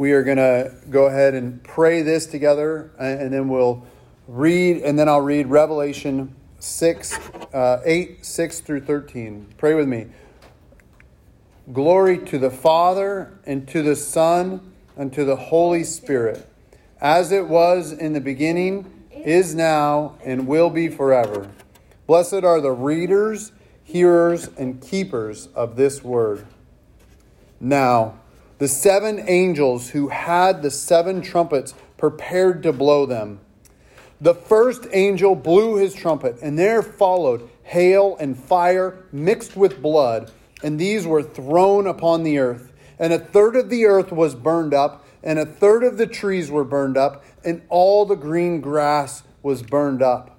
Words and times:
we 0.00 0.12
are 0.12 0.22
going 0.22 0.38
to 0.38 0.74
go 0.88 1.08
ahead 1.08 1.34
and 1.34 1.62
pray 1.62 2.00
this 2.00 2.24
together, 2.24 2.90
and 2.98 3.30
then 3.30 3.50
we'll 3.50 3.84
read, 4.26 4.78
and 4.78 4.98
then 4.98 5.10
I'll 5.10 5.20
read 5.20 5.48
Revelation 5.48 6.34
6, 6.58 7.18
uh, 7.52 7.82
8, 7.84 8.24
6 8.24 8.60
through 8.60 8.80
13. 8.80 9.52
Pray 9.58 9.74
with 9.74 9.86
me. 9.86 10.06
Glory 11.74 12.16
to 12.16 12.38
the 12.38 12.48
Father, 12.48 13.38
and 13.44 13.68
to 13.68 13.82
the 13.82 13.94
Son, 13.94 14.72
and 14.96 15.12
to 15.12 15.26
the 15.26 15.36
Holy 15.36 15.84
Spirit, 15.84 16.48
as 17.02 17.30
it 17.30 17.46
was 17.46 17.92
in 17.92 18.14
the 18.14 18.22
beginning, 18.22 19.06
is 19.10 19.54
now, 19.54 20.16
and 20.24 20.46
will 20.46 20.70
be 20.70 20.88
forever. 20.88 21.50
Blessed 22.06 22.42
are 22.42 22.62
the 22.62 22.72
readers, 22.72 23.52
hearers, 23.84 24.48
and 24.56 24.80
keepers 24.80 25.48
of 25.48 25.76
this 25.76 26.02
word. 26.02 26.46
Now, 27.60 28.19
the 28.60 28.68
seven 28.68 29.24
angels 29.26 29.88
who 29.88 30.08
had 30.08 30.60
the 30.60 30.70
seven 30.70 31.22
trumpets 31.22 31.74
prepared 31.96 32.62
to 32.62 32.72
blow 32.72 33.06
them. 33.06 33.40
The 34.20 34.34
first 34.34 34.86
angel 34.92 35.34
blew 35.34 35.76
his 35.76 35.94
trumpet, 35.94 36.36
and 36.42 36.58
there 36.58 36.82
followed 36.82 37.48
hail 37.62 38.18
and 38.20 38.38
fire 38.38 39.06
mixed 39.12 39.56
with 39.56 39.80
blood, 39.80 40.30
and 40.62 40.78
these 40.78 41.06
were 41.06 41.22
thrown 41.22 41.86
upon 41.86 42.22
the 42.22 42.38
earth. 42.38 42.70
And 42.98 43.14
a 43.14 43.18
third 43.18 43.56
of 43.56 43.70
the 43.70 43.86
earth 43.86 44.12
was 44.12 44.34
burned 44.34 44.74
up, 44.74 45.06
and 45.22 45.38
a 45.38 45.46
third 45.46 45.82
of 45.82 45.96
the 45.96 46.06
trees 46.06 46.50
were 46.50 46.64
burned 46.64 46.98
up, 46.98 47.24
and 47.42 47.62
all 47.70 48.04
the 48.04 48.14
green 48.14 48.60
grass 48.60 49.22
was 49.42 49.62
burned 49.62 50.02
up. 50.02 50.38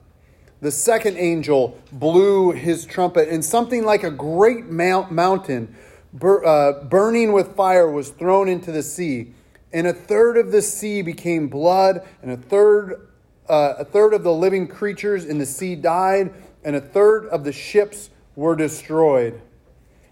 The 0.61 0.69
second 0.69 1.17
angel 1.17 1.75
blew 1.91 2.51
his 2.51 2.85
trumpet, 2.85 3.29
and 3.29 3.43
something 3.43 3.83
like 3.83 4.03
a 4.03 4.11
great 4.11 4.67
mount, 4.67 5.11
mountain 5.11 5.75
bur, 6.13 6.45
uh, 6.45 6.83
burning 6.83 7.33
with 7.33 7.55
fire 7.55 7.89
was 7.89 8.09
thrown 8.09 8.47
into 8.47 8.71
the 8.71 8.83
sea. 8.83 9.33
And 9.73 9.87
a 9.87 9.93
third 9.93 10.37
of 10.37 10.51
the 10.51 10.61
sea 10.61 11.01
became 11.01 11.47
blood, 11.47 12.05
and 12.21 12.31
a 12.31 12.37
third, 12.37 13.07
uh, 13.47 13.75
a 13.79 13.85
third 13.85 14.13
of 14.13 14.23
the 14.23 14.33
living 14.33 14.67
creatures 14.67 15.25
in 15.25 15.37
the 15.37 15.45
sea 15.45 15.75
died, 15.75 16.33
and 16.63 16.75
a 16.75 16.81
third 16.81 17.25
of 17.27 17.43
the 17.43 17.53
ships 17.53 18.09
were 18.35 18.55
destroyed. 18.55 19.41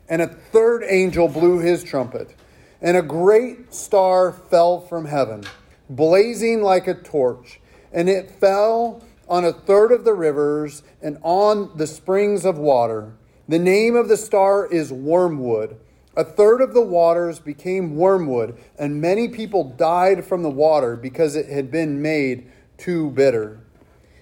And 0.07 0.21
a 0.21 0.27
third 0.27 0.83
angel 0.87 1.27
blew 1.27 1.59
his 1.59 1.83
trumpet, 1.83 2.35
and 2.81 2.95
a 2.95 3.01
great 3.01 3.73
star 3.73 4.31
fell 4.31 4.79
from 4.79 5.05
heaven, 5.05 5.43
blazing 5.89 6.61
like 6.61 6.87
a 6.87 6.93
torch, 6.93 7.59
and 7.91 8.09
it 8.09 8.31
fell 8.31 9.03
on 9.27 9.45
a 9.45 9.53
third 9.53 9.91
of 9.91 10.05
the 10.05 10.13
rivers 10.13 10.83
and 11.01 11.17
on 11.21 11.77
the 11.77 11.85
springs 11.85 12.45
of 12.45 12.57
water. 12.57 13.13
The 13.47 13.59
name 13.59 13.95
of 13.95 14.07
the 14.07 14.17
star 14.17 14.65
is 14.65 14.91
Wormwood. 14.91 15.77
A 16.19 16.23
third 16.25 16.59
of 16.59 16.73
the 16.73 16.81
waters 16.81 17.39
became 17.39 17.95
wormwood, 17.95 18.57
and 18.77 18.99
many 18.99 19.29
people 19.29 19.63
died 19.63 20.25
from 20.25 20.43
the 20.43 20.49
water 20.49 20.97
because 20.97 21.37
it 21.37 21.47
had 21.47 21.71
been 21.71 22.01
made 22.01 22.51
too 22.77 23.09
bitter. 23.11 23.61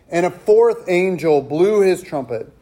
And 0.07 0.23
a 0.23 0.29
fourth 0.29 0.87
angel 0.87 1.41
blew 1.41 1.81
his 1.81 2.03
trumpet, 2.03 2.53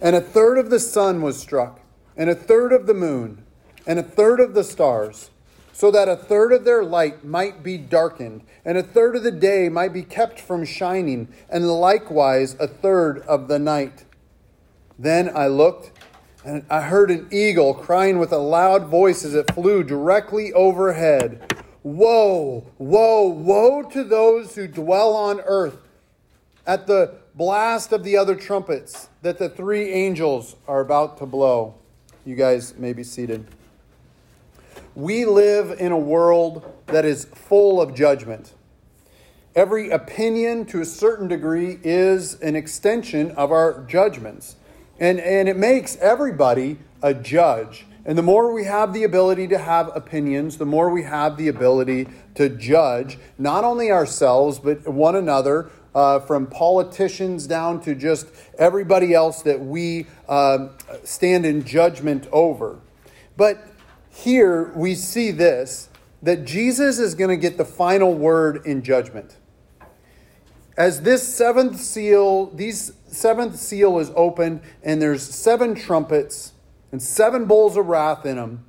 and 0.00 0.16
a 0.16 0.22
third 0.22 0.56
of 0.56 0.70
the 0.70 0.80
sun 0.80 1.20
was 1.20 1.38
struck, 1.38 1.80
and 2.16 2.30
a 2.30 2.34
third 2.34 2.72
of 2.72 2.86
the 2.86 2.94
moon, 2.94 3.44
and 3.86 3.98
a 3.98 4.02
third 4.02 4.40
of 4.40 4.54
the 4.54 4.64
stars, 4.64 5.28
so 5.70 5.90
that 5.90 6.08
a 6.08 6.16
third 6.16 6.50
of 6.50 6.64
their 6.64 6.82
light 6.82 7.22
might 7.22 7.62
be 7.62 7.76
darkened, 7.76 8.40
and 8.64 8.78
a 8.78 8.82
third 8.82 9.16
of 9.16 9.22
the 9.22 9.30
day 9.30 9.68
might 9.68 9.92
be 9.92 10.02
kept 10.02 10.40
from 10.40 10.64
shining, 10.64 11.28
and 11.50 11.68
likewise 11.68 12.56
a 12.58 12.66
third 12.66 13.18
of 13.28 13.48
the 13.48 13.58
night. 13.58 14.06
Then 14.98 15.30
I 15.36 15.48
looked 15.48 15.92
and 16.48 16.64
I 16.70 16.80
heard 16.80 17.10
an 17.10 17.28
eagle 17.30 17.74
crying 17.74 18.18
with 18.18 18.32
a 18.32 18.38
loud 18.38 18.86
voice 18.86 19.22
as 19.22 19.34
it 19.34 19.52
flew 19.52 19.84
directly 19.84 20.50
overhead 20.54 21.54
Woe, 21.82 22.66
woe, 22.78 23.28
woe 23.28 23.82
to 23.82 24.02
those 24.02 24.54
who 24.54 24.66
dwell 24.66 25.14
on 25.14 25.40
earth 25.42 25.78
at 26.66 26.86
the 26.86 27.14
blast 27.34 27.92
of 27.92 28.02
the 28.02 28.16
other 28.16 28.34
trumpets 28.34 29.08
that 29.22 29.38
the 29.38 29.48
three 29.48 29.90
angels 29.90 30.56
are 30.66 30.80
about 30.80 31.18
to 31.18 31.26
blow. 31.26 31.74
You 32.26 32.34
guys 32.34 32.76
may 32.76 32.92
be 32.92 33.04
seated. 33.04 33.46
We 34.94 35.24
live 35.24 35.78
in 35.78 35.92
a 35.92 35.98
world 35.98 36.70
that 36.86 37.04
is 37.04 37.26
full 37.26 37.80
of 37.80 37.94
judgment. 37.94 38.54
Every 39.54 39.90
opinion, 39.90 40.66
to 40.66 40.80
a 40.80 40.86
certain 40.86 41.28
degree, 41.28 41.78
is 41.82 42.40
an 42.40 42.56
extension 42.56 43.30
of 43.32 43.52
our 43.52 43.84
judgments. 43.84 44.56
And, 44.98 45.20
and 45.20 45.48
it 45.48 45.56
makes 45.56 45.96
everybody 45.96 46.78
a 47.02 47.14
judge. 47.14 47.86
And 48.04 48.16
the 48.16 48.22
more 48.22 48.52
we 48.52 48.64
have 48.64 48.94
the 48.94 49.04
ability 49.04 49.48
to 49.48 49.58
have 49.58 49.94
opinions, 49.94 50.56
the 50.56 50.66
more 50.66 50.90
we 50.90 51.02
have 51.02 51.36
the 51.36 51.48
ability 51.48 52.08
to 52.36 52.48
judge 52.48 53.18
not 53.36 53.64
only 53.64 53.90
ourselves, 53.90 54.58
but 54.58 54.88
one 54.88 55.14
another, 55.14 55.70
uh, 55.94 56.20
from 56.20 56.46
politicians 56.46 57.46
down 57.46 57.80
to 57.80 57.94
just 57.94 58.26
everybody 58.58 59.14
else 59.14 59.42
that 59.42 59.60
we 59.60 60.06
uh, 60.28 60.68
stand 61.02 61.44
in 61.44 61.64
judgment 61.64 62.26
over. 62.30 62.78
But 63.36 63.66
here 64.10 64.72
we 64.74 64.94
see 64.94 65.30
this 65.30 65.88
that 66.22 66.44
Jesus 66.44 66.98
is 66.98 67.14
going 67.14 67.30
to 67.30 67.36
get 67.36 67.56
the 67.56 67.64
final 67.64 68.12
word 68.12 68.66
in 68.66 68.82
judgment. 68.82 69.36
As 70.78 71.02
this 71.02 71.26
seventh 71.26 71.80
seal, 71.80 72.46
these 72.54 72.92
seventh 73.08 73.56
seal 73.56 73.98
is 73.98 74.12
opened, 74.14 74.60
and 74.84 75.02
there's 75.02 75.24
seven 75.24 75.74
trumpets 75.74 76.52
and 76.92 77.02
seven 77.02 77.46
bowls 77.46 77.76
of 77.76 77.86
wrath 77.86 78.24
in 78.24 78.36
them, 78.36 78.64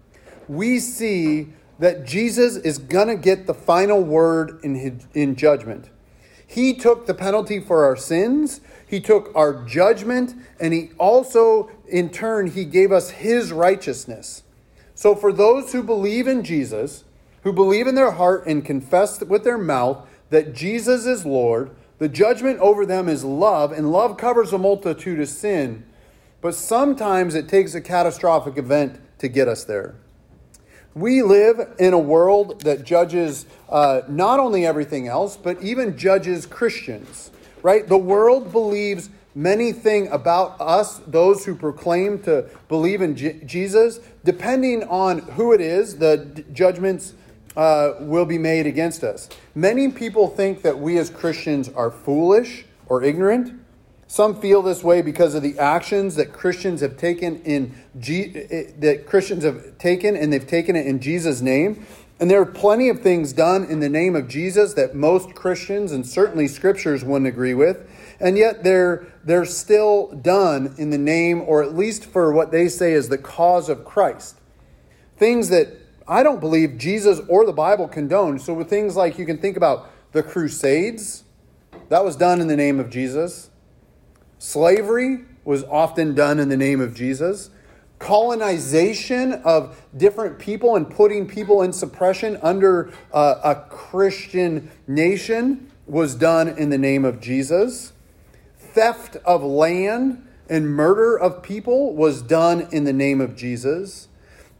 we 0.47 0.79
see 0.79 1.49
that 1.77 2.07
Jesus 2.07 2.55
is 2.55 2.79
going 2.79 3.09
to 3.09 3.15
get 3.15 3.45
the 3.45 3.53
final 3.53 4.03
word 4.03 4.59
in, 4.63 4.73
his, 4.73 5.07
in 5.13 5.35
judgment. 5.35 5.91
He 6.47 6.73
took 6.73 7.05
the 7.05 7.13
penalty 7.13 7.59
for 7.59 7.85
our 7.85 7.95
sins, 7.95 8.59
he 8.87 8.99
took 8.99 9.31
our 9.35 9.63
judgment, 9.65 10.33
and 10.59 10.73
he 10.73 10.89
also, 10.97 11.69
in 11.87 12.09
turn, 12.09 12.47
he 12.47 12.65
gave 12.65 12.91
us 12.91 13.11
his 13.11 13.51
righteousness. 13.51 14.41
So 14.95 15.13
for 15.13 15.31
those 15.31 15.73
who 15.73 15.83
believe 15.83 16.27
in 16.27 16.43
Jesus, 16.43 17.03
who 17.43 17.53
believe 17.53 17.85
in 17.85 17.93
their 17.93 18.11
heart 18.11 18.47
and 18.47 18.65
confess 18.65 19.21
with 19.21 19.43
their 19.43 19.59
mouth 19.59 20.09
that 20.31 20.53
Jesus 20.55 21.05
is 21.05 21.23
Lord, 21.23 21.69
the 21.99 22.09
judgment 22.09 22.59
over 22.59 22.85
them 22.85 23.07
is 23.07 23.23
love, 23.23 23.71
and 23.71 23.91
love 23.91 24.17
covers 24.17 24.51
a 24.51 24.57
multitude 24.57 25.19
of 25.19 25.27
sin. 25.29 25.85
But 26.41 26.55
sometimes 26.55 27.35
it 27.35 27.49
takes 27.49 27.75
a 27.75 27.81
catastrophic 27.81 28.57
event 28.57 28.99
to 29.19 29.27
get 29.27 29.47
us 29.47 29.65
there. 29.65 29.95
We 30.95 31.21
live 31.21 31.75
in 31.77 31.93
a 31.93 31.99
world 31.99 32.61
that 32.61 32.83
judges 32.83 33.45
uh, 33.69 34.01
not 34.07 34.39
only 34.39 34.65
everything 34.65 35.07
else, 35.07 35.37
but 35.37 35.61
even 35.61 35.97
judges 35.97 36.45
Christians, 36.45 37.31
right? 37.61 37.87
The 37.87 37.97
world 37.97 38.51
believes 38.51 39.09
many 39.35 39.71
things 39.71 40.09
about 40.11 40.59
us, 40.59 40.99
those 41.05 41.45
who 41.45 41.55
proclaim 41.55 42.21
to 42.23 42.49
believe 42.67 43.01
in 43.01 43.15
J- 43.15 43.39
Jesus, 43.45 43.99
depending 44.23 44.83
on 44.85 45.19
who 45.19 45.53
it 45.53 45.61
is, 45.61 45.97
the 45.97 46.17
d- 46.17 46.45
judgments 46.51 47.13
uh, 47.59 47.95
will 47.99 48.23
be 48.23 48.37
made 48.37 48.65
against 48.65 49.03
us. 49.03 49.27
Many 49.53 49.89
people 49.89 50.29
think 50.29 50.61
that 50.61 50.79
we 50.79 50.97
as 50.97 51.09
Christians 51.09 51.67
are 51.67 51.91
foolish 51.91 52.63
or 52.87 53.03
ignorant. 53.03 53.59
Some 54.07 54.39
feel 54.39 54.61
this 54.61 54.81
way 54.81 55.01
because 55.01 55.35
of 55.35 55.43
the 55.43 55.59
actions 55.59 56.15
that 56.15 56.31
Christians 56.31 56.79
have 56.79 56.95
taken 56.95 57.41
in 57.41 57.75
G- 57.99 58.29
that 58.79 59.05
Christians 59.05 59.43
have 59.43 59.77
taken 59.77 60.15
and 60.15 60.31
they've 60.31 60.47
taken 60.47 60.77
it 60.77 60.87
in 60.87 61.01
Jesus' 61.01 61.41
name. 61.41 61.85
And 62.21 62.31
there 62.31 62.39
are 62.39 62.45
plenty 62.45 62.87
of 62.87 63.01
things 63.01 63.33
done 63.33 63.65
in 63.65 63.81
the 63.81 63.89
name 63.89 64.15
of 64.15 64.29
Jesus 64.29 64.73
that 64.75 64.95
most 64.95 65.35
Christians 65.35 65.91
and 65.91 66.07
certainly 66.07 66.47
scriptures 66.47 67.03
wouldn't 67.03 67.27
agree 67.27 67.53
with. 67.53 67.85
And 68.21 68.37
yet 68.37 68.63
they're 68.63 69.05
they're 69.25 69.43
still 69.43 70.13
done 70.13 70.75
in 70.77 70.91
the 70.91 70.97
name 70.97 71.41
or 71.41 71.61
at 71.61 71.75
least 71.75 72.05
for 72.05 72.31
what 72.31 72.51
they 72.51 72.69
say 72.69 72.93
is 72.93 73.09
the 73.09 73.17
cause 73.17 73.67
of 73.67 73.83
Christ. 73.83 74.37
Things 75.17 75.49
that 75.49 75.78
I 76.09 76.23
don't 76.23 76.39
believe 76.39 76.79
Jesus 76.79 77.21
or 77.27 77.45
the 77.45 77.53
Bible 77.53 77.87
condone. 77.87 78.39
So, 78.39 78.53
with 78.53 78.67
things 78.67 78.95
like 78.95 79.19
you 79.19 79.25
can 79.25 79.37
think 79.37 79.55
about 79.55 79.91
the 80.11 80.23
Crusades, 80.23 81.23
that 81.89 82.03
was 82.03 82.15
done 82.15 82.41
in 82.41 82.47
the 82.47 82.57
name 82.57 82.79
of 82.79 82.89
Jesus. 82.89 83.51
Slavery 84.39 85.25
was 85.43 85.63
often 85.65 86.15
done 86.15 86.39
in 86.39 86.49
the 86.49 86.57
name 86.57 86.81
of 86.81 86.95
Jesus. 86.95 87.51
Colonization 87.99 89.33
of 89.33 89.81
different 89.95 90.39
people 90.39 90.75
and 90.75 90.89
putting 90.89 91.27
people 91.27 91.61
in 91.61 91.73
suppression 91.73 92.39
under 92.41 92.91
uh, 93.13 93.41
a 93.43 93.55
Christian 93.69 94.71
nation 94.87 95.71
was 95.85 96.15
done 96.15 96.47
in 96.47 96.69
the 96.69 96.77
name 96.77 97.05
of 97.05 97.19
Jesus. 97.19 97.93
Theft 98.57 99.17
of 99.25 99.43
land 99.43 100.25
and 100.49 100.67
murder 100.67 101.17
of 101.17 101.43
people 101.43 101.95
was 101.95 102.21
done 102.21 102.67
in 102.71 102.83
the 102.83 102.93
name 102.93 103.21
of 103.21 103.35
Jesus. 103.35 104.08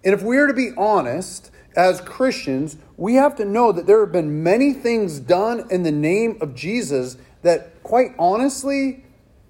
And 0.09 0.19
if 0.19 0.25
we 0.25 0.37
are 0.37 0.47
to 0.47 0.55
be 0.55 0.71
honest, 0.75 1.51
as 1.75 2.01
Christians, 2.01 2.77
we 2.97 3.13
have 3.13 3.35
to 3.35 3.45
know 3.45 3.71
that 3.71 3.85
there 3.85 3.99
have 3.99 4.11
been 4.11 4.41
many 4.41 4.73
things 4.73 5.19
done 5.19 5.67
in 5.69 5.83
the 5.83 5.91
name 5.91 6.39
of 6.41 6.55
Jesus 6.55 7.15
that, 7.43 7.83
quite 7.83 8.15
honestly, 8.17 9.03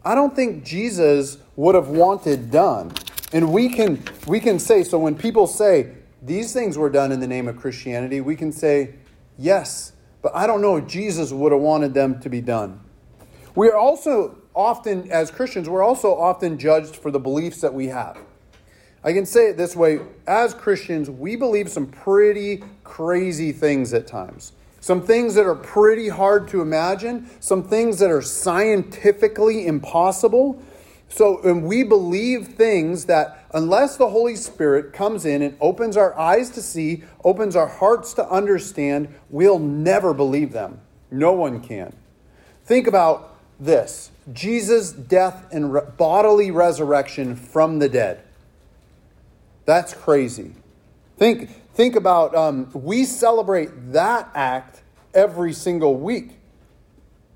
I 0.03 0.15
don't 0.15 0.35
think 0.35 0.65
Jesus 0.65 1.37
would 1.55 1.75
have 1.75 1.87
wanted 1.87 2.51
done. 2.51 2.91
And 3.31 3.53
we 3.53 3.69
can 3.69 4.03
we 4.27 4.41
can 4.41 4.59
say 4.59 4.83
so 4.83 4.99
when 4.99 5.15
people 5.15 5.47
say 5.47 5.93
these 6.21 6.51
things 6.51 6.77
were 6.77 6.89
done 6.89 7.13
in 7.13 7.21
the 7.21 7.27
name 7.27 7.47
of 7.47 7.55
Christianity, 7.55 8.19
we 8.19 8.35
can 8.35 8.51
say, 8.51 8.95
Yes, 9.37 9.93
but 10.21 10.35
I 10.35 10.45
don't 10.45 10.61
know 10.61 10.75
if 10.75 10.87
Jesus 10.87 11.31
would 11.31 11.53
have 11.53 11.61
wanted 11.61 11.93
them 11.93 12.19
to 12.19 12.27
be 12.27 12.41
done. 12.41 12.81
We 13.55 13.69
are 13.69 13.77
also 13.77 14.39
often, 14.53 15.09
as 15.09 15.31
Christians, 15.31 15.69
we're 15.69 15.83
also 15.83 16.13
often 16.17 16.59
judged 16.59 16.97
for 16.97 17.11
the 17.11 17.19
beliefs 17.19 17.61
that 17.61 17.73
we 17.73 17.85
have. 17.85 18.17
I 19.03 19.13
can 19.13 19.25
say 19.25 19.49
it 19.49 19.57
this 19.57 19.75
way 19.75 19.99
as 20.27 20.53
Christians, 20.53 21.09
we 21.09 21.35
believe 21.35 21.69
some 21.69 21.87
pretty 21.87 22.63
crazy 22.83 23.51
things 23.51 23.93
at 23.93 24.07
times. 24.07 24.51
Some 24.81 25.01
things 25.01 25.35
that 25.35 25.45
are 25.45 25.55
pretty 25.55 26.09
hard 26.09 26.47
to 26.49 26.61
imagine, 26.61 27.29
some 27.39 27.63
things 27.63 27.99
that 27.99 28.11
are 28.11 28.21
scientifically 28.21 29.67
impossible. 29.67 30.61
So, 31.09 31.41
and 31.43 31.63
we 31.63 31.83
believe 31.83 32.49
things 32.49 33.05
that, 33.05 33.45
unless 33.53 33.97
the 33.97 34.09
Holy 34.09 34.35
Spirit 34.35 34.93
comes 34.93 35.25
in 35.25 35.41
and 35.41 35.57
opens 35.59 35.97
our 35.97 36.17
eyes 36.17 36.49
to 36.51 36.61
see, 36.61 37.03
opens 37.23 37.55
our 37.55 37.67
hearts 37.67 38.13
to 38.13 38.29
understand, 38.29 39.13
we'll 39.29 39.59
never 39.59 40.13
believe 40.13 40.51
them. 40.53 40.79
No 41.11 41.33
one 41.33 41.61
can. 41.61 41.95
Think 42.63 42.85
about 42.85 43.35
this 43.59 44.11
Jesus' 44.31 44.91
death 44.91 45.47
and 45.51 45.73
re- 45.73 45.81
bodily 45.97 46.51
resurrection 46.51 47.35
from 47.35 47.79
the 47.79 47.89
dead. 47.89 48.23
That's 49.69 49.93
crazy. 49.93 50.55
Think, 51.17 51.51
think 51.75 51.95
about, 51.95 52.33
um, 52.33 52.71
we 52.73 53.05
celebrate 53.05 53.69
that 53.91 54.27
act 54.33 54.81
every 55.13 55.53
single 55.53 55.95
week. 55.95 56.39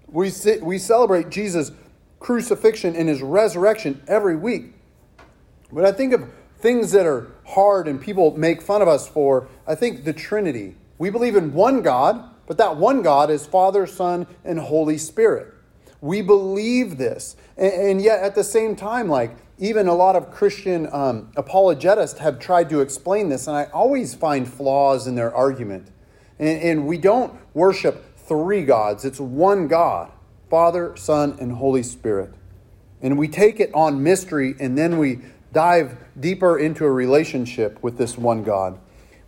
We, 0.08 0.32
sit, 0.32 0.64
we 0.64 0.80
celebrate 0.80 1.30
Jesus' 1.30 1.72
crucifixion 2.20 2.96
and 2.96 3.08
his 3.08 3.22
resurrection 3.22 4.02
every 4.08 4.36
week. 4.36 4.74
But 5.72 5.86
I 5.86 5.92
think 5.92 6.12
of 6.12 6.28
things 6.58 6.92
that 6.94 7.06
are 7.06 7.32
hard 7.50 7.88
and 7.88 8.02
people 8.02 8.36
make 8.36 8.64
fun 8.64 8.82
of 8.82 8.88
us 8.88 9.08
for, 9.08 9.48
I 9.68 9.76
think 9.76 10.04
the 10.04 10.12
Trinity. 10.12 10.76
We 10.98 11.12
believe 11.12 11.36
in 11.36 11.54
one 11.54 11.84
God, 11.84 12.32
but 12.48 12.58
that 12.58 12.78
one 12.78 13.04
God 13.04 13.30
is 13.30 13.46
Father, 13.46 13.86
Son, 13.86 14.26
and 14.44 14.58
Holy 14.58 14.98
Spirit. 14.98 15.54
We 16.02 16.24
believe 16.24 16.98
this. 16.98 17.36
And, 17.58 17.74
and 17.74 18.02
yet, 18.02 18.24
at 18.24 18.34
the 18.34 18.44
same 18.44 18.76
time, 18.76 19.08
like, 19.08 19.38
even 19.58 19.88
a 19.88 19.94
lot 19.94 20.16
of 20.16 20.32
Christian 20.32 20.88
um, 20.92 21.32
apologetists 21.36 22.20
have 22.20 22.40
tried 22.40 22.70
to 22.70 22.82
explain 22.82 23.30
this, 23.30 23.48
and 23.48 23.56
I 23.56 23.66
always 23.66 24.16
find 24.16 24.52
flaws 24.52 25.08
in 25.08 25.16
their 25.16 25.34
argument. 25.34 25.90
And, 26.40 26.62
and 26.62 26.88
we 26.88 26.98
don't 26.98 27.34
worship 27.54 28.18
three 28.18 28.64
gods, 28.64 29.06
it's 29.06 29.20
one 29.20 29.68
God 29.68 30.12
Father, 30.50 30.96
Son, 30.96 31.36
and 31.40 31.54
Holy 31.54 31.82
Spirit. 31.82 32.32
And 33.02 33.18
we 33.18 33.28
take 33.28 33.60
it 33.60 33.72
on 33.74 34.04
mystery, 34.04 34.56
and 34.60 34.78
then 34.78 35.00
we 35.00 35.20
dive 35.52 35.98
deeper 36.20 36.60
into 36.60 36.86
a 36.86 36.92
relationship 36.92 37.82
with 37.82 37.98
this 37.98 38.18
one 38.18 38.44
God. 38.44 38.80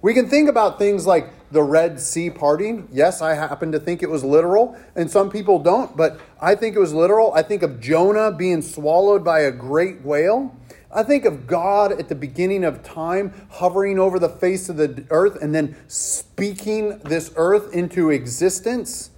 We 0.06 0.14
can 0.14 0.30
think 0.30 0.48
about 0.48 0.78
things 0.78 1.08
like 1.08 1.32
the 1.50 1.64
Red 1.64 2.00
Sea 2.00 2.30
parting. 2.30 2.88
Yes, 2.92 3.24
I 3.24 3.34
happen 3.34 3.72
to 3.72 3.80
think 3.80 4.04
it 4.04 4.10
was 4.12 4.24
literal, 4.24 4.78
and 4.96 5.10
some 5.10 5.32
people 5.32 5.58
don't, 5.58 5.98
but 5.98 6.20
I 6.40 6.54
think 6.54 6.76
it 6.76 6.80
was 6.80 6.94
literal. 6.94 7.34
I 7.34 7.42
think 7.42 7.64
of 7.64 7.80
Jonah 7.80 8.32
being 8.32 8.62
swallowed 8.62 9.24
by 9.24 9.40
a 9.40 9.52
great 9.52 10.04
whale. 10.04 10.56
I 10.94 11.02
think 11.02 11.26
of 11.26 11.48
God 11.48 11.92
at 11.92 12.08
the 12.08 12.14
beginning 12.14 12.64
of 12.64 12.84
time 12.84 13.34
hovering 13.50 13.98
over 13.98 14.20
the 14.20 14.30
face 14.30 14.70
of 14.70 14.78
the 14.78 15.08
earth 15.10 15.42
and 15.42 15.56
then 15.56 15.76
speaking 15.88 17.00
this 17.00 17.34
earth 17.36 17.74
into 17.74 18.12
existence. 18.12 19.10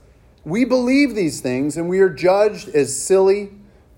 We 0.46 0.64
believe 0.64 1.16
these 1.16 1.42
things 1.42 1.76
and 1.76 1.90
we 1.90 2.00
are 2.00 2.10
judged 2.10 2.70
as 2.70 2.98
silly, 2.98 3.52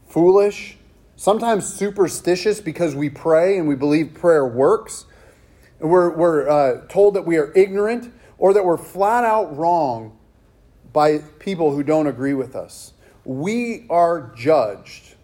foolish, 0.07 0.79
sometimes 1.15 1.71
superstitious 1.71 2.59
because 2.59 2.95
we 2.95 3.11
pray 3.11 3.59
and 3.59 3.67
we 3.67 3.75
believe 3.75 4.15
prayer 4.15 4.47
works. 4.47 5.05
We're, 5.79 6.09
we're 6.15 6.49
uh, 6.49 6.85
told 6.87 7.13
that 7.15 7.25
we 7.25 7.37
are 7.37 7.51
ignorant 7.55 8.13
or 8.37 8.53
that 8.53 8.65
we're 8.65 8.77
flat 8.77 9.23
out 9.23 9.55
wrong 9.55 10.17
by 10.91 11.19
people 11.39 11.73
who 11.73 11.83
don't 11.83 12.07
agree 12.07 12.33
with 12.33 12.55
us. 12.55 12.93
We 13.23 13.85
are 13.89 14.33
judged. 14.35 15.15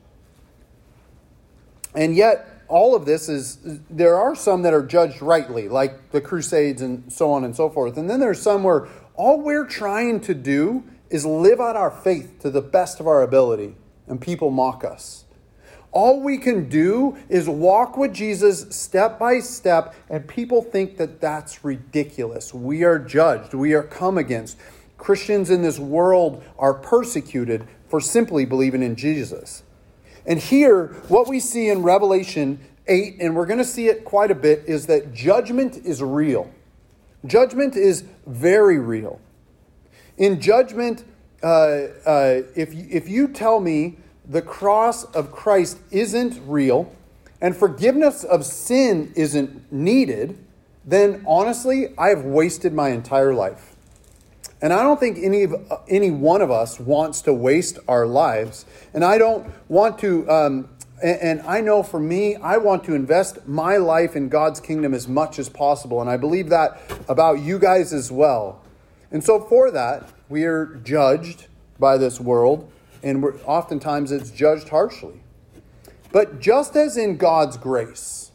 And 1.93 2.15
yet, 2.15 2.63
all 2.67 2.95
of 2.95 3.05
this 3.05 3.29
is, 3.29 3.57
there 3.89 4.15
are 4.15 4.35
some 4.35 4.63
that 4.63 4.73
are 4.73 4.85
judged 4.85 5.21
rightly, 5.21 5.69
like 5.69 6.11
the 6.11 6.21
Crusades 6.21 6.81
and 6.81 7.11
so 7.11 7.31
on 7.31 7.43
and 7.43 7.55
so 7.55 7.69
forth. 7.69 7.97
And 7.97 8.09
then 8.09 8.19
there's 8.19 8.41
some 8.41 8.63
where 8.63 8.87
all 9.15 9.41
we're 9.41 9.67
trying 9.67 10.19
to 10.21 10.33
do 10.33 10.83
is 11.09 11.25
live 11.25 11.59
out 11.59 11.75
our 11.75 11.91
faith 11.91 12.39
to 12.41 12.49
the 12.49 12.61
best 12.61 12.99
of 12.99 13.07
our 13.07 13.21
ability, 13.21 13.75
and 14.07 14.19
people 14.19 14.49
mock 14.49 14.83
us. 14.83 15.25
All 15.95 16.19
we 16.19 16.38
can 16.38 16.68
do 16.68 17.18
is 17.30 17.47
walk 17.47 17.95
with 17.95 18.13
Jesus 18.13 18.65
step 18.69 19.18
by 19.18 19.39
step, 19.39 19.95
and 20.09 20.27
people 20.27 20.62
think 20.62 20.97
that 20.97 21.21
that's 21.21 21.63
ridiculous. 21.63 22.53
We 22.53 22.83
are 22.83 23.00
judged, 23.00 23.53
we 23.53 23.74
are 23.74 23.81
come 23.81 24.18
against. 24.18 24.57
Christians 24.97 25.50
in 25.50 25.62
this 25.62 25.80
world 25.80 26.44
are 26.59 26.74
persecuted 26.74 27.65
for 27.88 28.01
simply 28.01 28.44
believing 28.44 28.83
in 28.83 28.97
Jesus. 28.97 29.63
And 30.25 30.38
here, 30.38 30.88
what 31.07 31.30
we 31.30 31.39
see 31.39 31.69
in 31.69 31.81
Revelation 31.81 32.59
8, 32.88 33.21
and 33.21 33.33
we're 33.33 33.45
going 33.45 33.59
to 33.59 33.63
see 33.63 33.88
it 33.88 34.03
quite 34.03 34.31
a 34.31 34.36
bit, 34.36 34.63
is 34.68 34.88
that 34.88 35.13
judgment 35.13 35.77
is 35.77 36.03
real. 36.03 36.51
Judgment 37.25 37.77
is 37.77 38.03
very 38.27 38.80
real. 38.80 39.21
In 40.18 40.41
judgment, 40.41 41.06
uh, 41.41 41.45
uh, 42.06 42.41
if, 42.53 42.74
if 42.74 43.07
you 43.07 43.30
tell 43.30 43.62
me 43.62 43.95
the 44.27 44.42
cross 44.42 45.04
of 45.04 45.31
Christ 45.31 45.80
isn't 45.92 46.39
real 46.45 46.94
and 47.42 47.56
forgiveness 47.56 48.24
of 48.24 48.45
sin 48.45 49.13
isn't 49.16 49.72
needed, 49.72 50.38
then 50.86 51.24
honestly, 51.27 51.89
I've 51.98 52.24
wasted 52.24 52.74
my 52.74 52.89
entire 52.89 53.33
life. 53.33 53.75
And 54.62 54.72
I 54.72 54.83
don't 54.83 55.00
think 55.00 55.19
any 55.22 55.44
of 55.44 55.54
any 55.88 56.12
one 56.12 56.42
of 56.42 56.50
us 56.50 56.80
wants 56.80 57.22
to 57.24 57.33
waste 57.33 57.77
our 57.88 58.06
lives. 58.06 58.66
And 58.94 59.04
I 59.04 59.18
don't 59.18 59.48
want 59.69 60.00
to. 60.00 60.30
Um, 60.30 60.69
and, 61.04 61.19
and 61.22 61.42
I 61.42 61.60
know 61.60 61.83
for 61.83 62.00
me, 62.00 62.36
I 62.38 62.57
want 62.57 62.83
to 62.86 62.95
invest 62.95 63.45
my 63.45 63.77
life 63.77 64.16
in 64.16 64.30
God's 64.30 64.60
kingdom 64.62 64.94
as 64.94 65.07
much 65.07 65.39
as 65.39 65.50
possible. 65.50 66.00
And 66.00 66.10
I 66.10 66.18
believe 66.18 66.50
that 66.50 66.81
about 67.10 67.42
you 67.42 67.60
guys 67.60 67.92
as 67.94 68.12
well. 68.12 68.63
And 69.12 69.24
so 69.24 69.39
for 69.42 69.72
that, 69.72 70.10
we 70.30 70.45
are 70.45 70.66
judged 70.83 71.48
by 71.77 71.98
this 71.98 72.19
world 72.19 72.72
and 73.05 73.23
oftentimes 73.45 74.11
it's 74.11 74.31
judged 74.31 74.69
harshly. 74.69 75.21
But 76.11 76.39
just 76.39 76.75
as 76.75 76.97
in 76.97 77.17
God's 77.17 77.55
grace, 77.55 78.31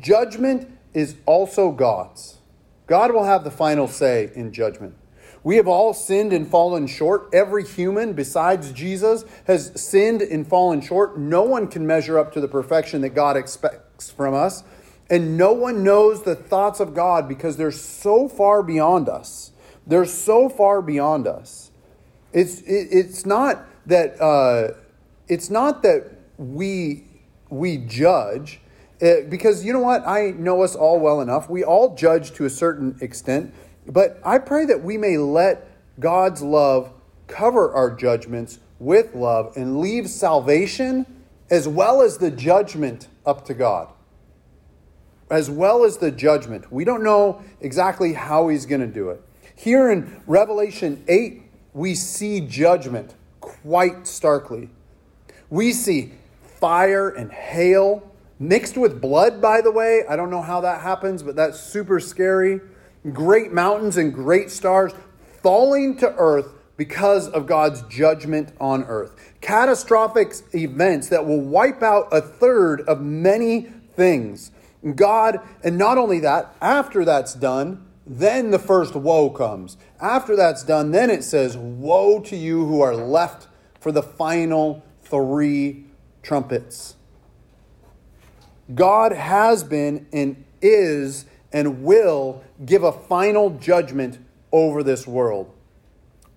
judgment 0.00 0.76
is 0.94 1.16
also 1.26 1.70
God's. 1.70 2.38
God 2.86 3.12
will 3.12 3.24
have 3.24 3.44
the 3.44 3.50
final 3.50 3.86
say 3.86 4.30
in 4.34 4.52
judgment. 4.52 4.96
We 5.42 5.56
have 5.56 5.68
all 5.68 5.92
sinned 5.92 6.32
and 6.32 6.48
fallen 6.48 6.86
short. 6.86 7.28
Every 7.34 7.64
human, 7.64 8.14
besides 8.14 8.72
Jesus, 8.72 9.26
has 9.46 9.78
sinned 9.78 10.22
and 10.22 10.46
fallen 10.46 10.80
short. 10.80 11.18
No 11.18 11.42
one 11.42 11.68
can 11.68 11.86
measure 11.86 12.18
up 12.18 12.32
to 12.32 12.40
the 12.40 12.48
perfection 12.48 13.02
that 13.02 13.10
God 13.10 13.36
expects 13.36 14.10
from 14.10 14.32
us. 14.32 14.64
And 15.10 15.36
no 15.36 15.52
one 15.52 15.84
knows 15.84 16.22
the 16.22 16.34
thoughts 16.34 16.80
of 16.80 16.94
God 16.94 17.28
because 17.28 17.58
they're 17.58 17.70
so 17.70 18.26
far 18.26 18.62
beyond 18.62 19.10
us. 19.10 19.52
They're 19.86 20.06
so 20.06 20.48
far 20.48 20.80
beyond 20.80 21.26
us. 21.26 21.70
It's, 22.32 22.62
it, 22.62 22.88
it's 22.90 23.26
not 23.26 23.66
that 23.86 24.20
uh, 24.20 24.74
it's 25.28 25.50
not 25.50 25.82
that 25.82 26.10
we 26.38 27.04
we 27.50 27.78
judge 27.78 28.60
uh, 29.02 29.22
because 29.28 29.64
you 29.64 29.72
know 29.72 29.80
what 29.80 30.06
I 30.06 30.30
know 30.30 30.62
us 30.62 30.74
all 30.74 30.98
well 30.98 31.20
enough. 31.20 31.50
We 31.50 31.64
all 31.64 31.94
judge 31.94 32.32
to 32.32 32.44
a 32.44 32.50
certain 32.50 32.96
extent, 33.00 33.54
but 33.86 34.20
I 34.24 34.38
pray 34.38 34.64
that 34.66 34.82
we 34.82 34.96
may 34.96 35.18
let 35.18 35.68
God's 36.00 36.42
love 36.42 36.92
cover 37.26 37.72
our 37.72 37.94
judgments 37.94 38.58
with 38.78 39.14
love 39.14 39.56
and 39.56 39.80
leave 39.80 40.08
salvation 40.08 41.06
as 41.50 41.68
well 41.68 42.02
as 42.02 42.18
the 42.18 42.30
judgment 42.30 43.08
up 43.24 43.44
to 43.46 43.54
God. 43.54 43.88
As 45.30 45.50
well 45.50 45.84
as 45.84 45.98
the 45.98 46.10
judgment. 46.10 46.70
We 46.70 46.84
don't 46.84 47.02
know 47.02 47.42
exactly 47.60 48.12
how 48.12 48.48
he's 48.48 48.66
going 48.66 48.80
to 48.80 48.86
do 48.86 49.10
it. 49.10 49.22
Here 49.56 49.90
in 49.90 50.20
Revelation 50.26 51.02
8, 51.08 51.42
we 51.72 51.94
see 51.94 52.40
judgment 52.40 53.14
quite 53.64 54.06
starkly. 54.06 54.68
We 55.48 55.72
see 55.72 56.12
fire 56.60 57.08
and 57.08 57.32
hail 57.32 58.12
mixed 58.38 58.76
with 58.76 59.00
blood, 59.00 59.40
by 59.40 59.62
the 59.62 59.70
way. 59.70 60.02
I 60.06 60.16
don't 60.16 60.30
know 60.30 60.42
how 60.42 60.60
that 60.60 60.82
happens, 60.82 61.22
but 61.22 61.34
that's 61.34 61.58
super 61.58 61.98
scary. 61.98 62.60
Great 63.10 63.52
mountains 63.52 63.96
and 63.96 64.12
great 64.12 64.50
stars 64.50 64.92
falling 65.42 65.96
to 65.96 66.14
earth 66.16 66.52
because 66.76 67.28
of 67.28 67.46
God's 67.46 67.82
judgment 67.82 68.52
on 68.60 68.84
earth. 68.84 69.32
Catastrophic 69.40 70.34
events 70.52 71.08
that 71.08 71.24
will 71.24 71.40
wipe 71.40 71.82
out 71.82 72.08
a 72.12 72.20
third 72.20 72.82
of 72.82 73.00
many 73.00 73.62
things. 73.96 74.50
God, 74.94 75.40
and 75.62 75.78
not 75.78 75.96
only 75.96 76.20
that, 76.20 76.54
after 76.60 77.02
that's 77.04 77.32
done, 77.32 77.86
then 78.06 78.50
the 78.50 78.58
first 78.58 78.94
woe 78.94 79.30
comes. 79.30 79.78
After 80.00 80.36
that's 80.36 80.62
done, 80.64 80.90
then 80.90 81.08
it 81.08 81.24
says, 81.24 81.56
Woe 81.56 82.20
to 82.20 82.36
you 82.36 82.66
who 82.66 82.82
are 82.82 82.94
left 82.94 83.48
for 83.84 83.92
the 83.92 84.02
final 84.02 84.82
three 85.02 85.84
trumpets. 86.22 86.96
God 88.74 89.12
has 89.12 89.62
been 89.62 90.06
and 90.10 90.42
is 90.62 91.26
and 91.52 91.84
will 91.84 92.42
give 92.64 92.82
a 92.82 92.92
final 92.92 93.50
judgment 93.50 94.18
over 94.52 94.82
this 94.82 95.06
world. 95.06 95.52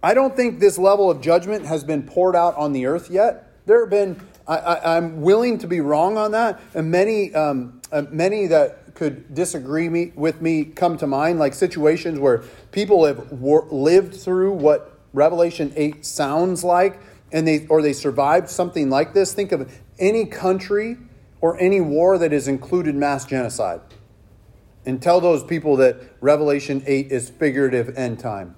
I 0.04 0.14
don't 0.14 0.36
think 0.36 0.60
this 0.60 0.78
level 0.78 1.10
of 1.10 1.22
judgment 1.22 1.66
has 1.66 1.86
been 1.86 2.04
poured 2.04 2.36
out 2.36 2.54
on 2.58 2.74
the 2.74 2.86
earth 2.86 3.10
yet. 3.10 3.50
There 3.66 3.80
have 3.80 3.90
been, 3.90 4.20
I, 4.46 4.98
am 4.98 5.22
willing 5.22 5.58
to 5.60 5.68
be 5.68 5.80
wrong 5.80 6.18
on 6.18 6.32
that, 6.32 6.60
and 6.74 6.92
many, 6.92 7.34
um, 7.34 7.80
uh, 7.94 8.04
many 8.12 8.48
that 8.48 8.94
could 8.94 9.34
disagree 9.34 9.88
me, 9.88 10.12
with 10.16 10.42
me 10.42 10.66
come 10.66 10.98
to 10.98 11.08
mind, 11.08 11.40
like 11.40 11.54
situations 11.54 12.20
where 12.20 12.40
people 12.74 13.06
have 13.06 13.42
lived 13.42 14.16
through 14.16 14.52
what 14.52 15.00
Revelation 15.14 15.72
8 15.78 16.06
sounds 16.06 16.66
like, 16.66 17.00
and 17.32 17.48
they 17.48 17.68
or 17.68 17.82
they 17.82 17.94
survived 17.94 18.50
something 18.50 18.90
like 18.90 19.14
this. 19.14 19.34
Think 19.34 19.52
of 19.52 19.72
any 20.00 20.26
country 20.26 20.98
or 21.42 21.60
any 21.60 21.82
war 21.82 22.18
that 22.18 22.32
has 22.32 22.48
included 22.48 22.96
mass 22.96 23.26
genocide. 23.26 23.82
And 24.86 25.02
tell 25.02 25.20
those 25.20 25.44
people 25.44 25.76
that 25.78 25.98
Revelation 26.22 26.82
8 26.86 27.12
is 27.12 27.30
figurative 27.30 27.98
end 27.98 28.20
time. 28.20 28.56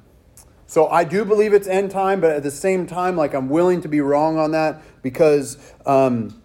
So 0.68 0.88
I 0.88 1.04
do 1.04 1.26
believe 1.26 1.54
it's 1.54 1.68
end 1.68 1.90
time, 1.90 2.22
but 2.22 2.30
at 2.30 2.44
the 2.44 2.52
same 2.52 2.86
time, 2.86 3.18
like 3.18 3.34
I'm 3.34 3.50
willing 3.50 3.82
to 3.82 3.88
be 3.88 4.02
wrong 4.02 4.38
on 4.38 4.52
that 4.52 4.84
because 5.02 5.58
um, 5.88 6.40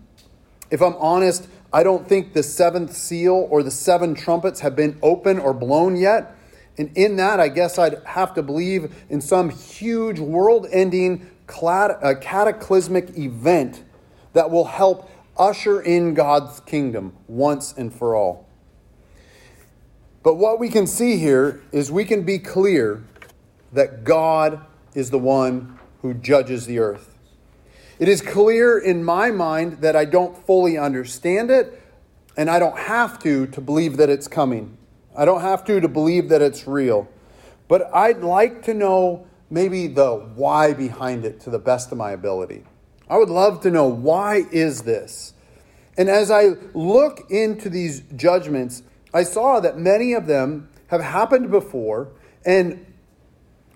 if 0.70 0.80
I'm 0.80 0.94
honest, 0.96 1.46
I 1.74 1.82
don't 1.82 2.08
think 2.08 2.32
the 2.32 2.42
seventh 2.42 2.96
seal 2.96 3.46
or 3.50 3.62
the 3.62 3.70
seven 3.70 4.14
trumpets 4.14 4.60
have 4.60 4.74
been 4.74 4.98
open 5.02 5.38
or 5.38 5.52
blown 5.52 5.96
yet. 5.96 6.34
And 6.78 6.96
in 6.96 7.16
that, 7.16 7.38
I 7.38 7.48
guess 7.48 7.78
I'd 7.78 8.02
have 8.04 8.32
to 8.34 8.42
believe 8.42 8.94
in 9.10 9.20
some 9.20 9.50
huge 9.50 10.18
world 10.18 10.66
ending 10.72 11.30
cataclysmic 11.46 13.16
event 13.18 13.82
that 14.32 14.50
will 14.50 14.64
help 14.64 15.10
usher 15.36 15.80
in 15.80 16.14
God's 16.14 16.60
kingdom 16.60 17.14
once 17.26 17.72
and 17.72 17.92
for 17.92 18.14
all. 18.14 18.48
But 20.22 20.36
what 20.36 20.58
we 20.58 20.68
can 20.68 20.86
see 20.86 21.18
here 21.18 21.62
is 21.70 21.92
we 21.92 22.04
can 22.04 22.22
be 22.22 22.38
clear 22.38 23.04
that 23.72 24.04
God 24.04 24.64
is 24.94 25.10
the 25.10 25.18
one 25.18 25.78
who 26.00 26.14
judges 26.14 26.66
the 26.66 26.78
earth. 26.78 27.14
It 27.98 28.08
is 28.08 28.20
clear 28.20 28.78
in 28.78 29.04
my 29.04 29.30
mind 29.30 29.82
that 29.82 29.94
I 29.94 30.04
don't 30.04 30.36
fully 30.46 30.78
understand 30.78 31.50
it, 31.50 31.80
and 32.36 32.50
I 32.50 32.58
don't 32.58 32.78
have 32.78 33.18
to 33.20 33.46
to 33.48 33.60
believe 33.60 33.98
that 33.98 34.08
it's 34.08 34.26
coming. 34.26 34.76
I 35.16 35.24
don't 35.24 35.42
have 35.42 35.64
to 35.66 35.80
to 35.80 35.88
believe 35.88 36.28
that 36.30 36.42
it's 36.42 36.66
real. 36.66 37.08
But 37.68 37.94
I'd 37.94 38.22
like 38.22 38.62
to 38.64 38.74
know 38.74 39.26
maybe 39.50 39.86
the 39.86 40.14
why 40.14 40.72
behind 40.72 41.24
it 41.24 41.40
to 41.40 41.50
the 41.50 41.58
best 41.58 41.92
of 41.92 41.98
my 41.98 42.12
ability. 42.12 42.64
I 43.08 43.18
would 43.18 43.28
love 43.28 43.60
to 43.62 43.70
know 43.70 43.86
why 43.86 44.44
is 44.50 44.82
this? 44.82 45.34
And 45.96 46.08
as 46.08 46.30
I 46.30 46.50
look 46.72 47.30
into 47.30 47.68
these 47.68 48.02
judgments, 48.16 48.82
I 49.12 49.22
saw 49.22 49.60
that 49.60 49.78
many 49.78 50.12
of 50.12 50.26
them 50.26 50.68
have 50.88 51.02
happened 51.02 51.50
before 51.50 52.08
and 52.44 52.84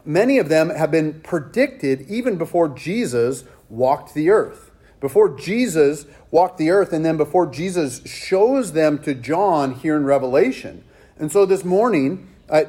many 0.04 0.38
of 0.38 0.48
them 0.48 0.70
have 0.70 0.90
been 0.90 1.20
predicted 1.20 2.02
even 2.08 2.36
before 2.36 2.68
Jesus 2.68 3.44
walked 3.68 4.14
the 4.14 4.30
earth. 4.30 4.70
Before 5.00 5.28
Jesus 5.28 6.06
walked 6.30 6.58
the 6.58 6.70
earth, 6.70 6.92
and 6.92 7.04
then 7.04 7.16
before 7.16 7.46
Jesus 7.46 8.04
shows 8.04 8.72
them 8.72 8.98
to 9.04 9.14
John 9.14 9.74
here 9.74 9.96
in 9.96 10.04
Revelation. 10.04 10.82
And 11.18 11.30
so 11.30 11.46
this 11.46 11.64
morning, 11.64 12.28
I, 12.50 12.66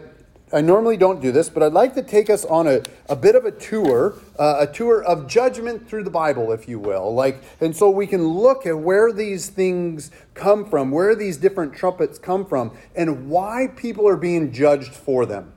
I 0.52 0.62
normally 0.62 0.98
don't 0.98 1.22
do 1.22 1.32
this, 1.32 1.48
but 1.48 1.62
I'd 1.62 1.74
like 1.74 1.94
to 1.94 2.02
take 2.02 2.28
us 2.30 2.44
on 2.44 2.66
a, 2.66 2.82
a 3.08 3.16
bit 3.16 3.36
of 3.36 3.46
a 3.46 3.52
tour, 3.52 4.16
uh, 4.40 4.66
a 4.68 4.68
tour 4.68 5.04
of 5.04 5.28
judgment 5.28 5.88
through 5.88 6.04
the 6.04 6.10
Bible, 6.10 6.52
if 6.52 6.68
you 6.68 6.80
will. 6.80 7.14
Like, 7.14 7.44
and 7.62 7.76
so 7.76 7.92
we 7.92 8.08
can 8.08 8.28
look 8.28 8.66
at 8.66 8.80
where 8.80 9.14
these 9.14 9.50
things 9.50 10.10
come 10.34 10.66
from, 10.66 10.90
where 10.90 11.16
these 11.16 11.38
different 11.38 11.76
trumpets 11.76 12.18
come 12.18 12.48
from, 12.48 12.76
and 12.96 13.30
why 13.30 13.68
people 13.76 14.08
are 14.08 14.18
being 14.18 14.52
judged 14.52 14.94
for 14.94 15.28
them. 15.28 15.54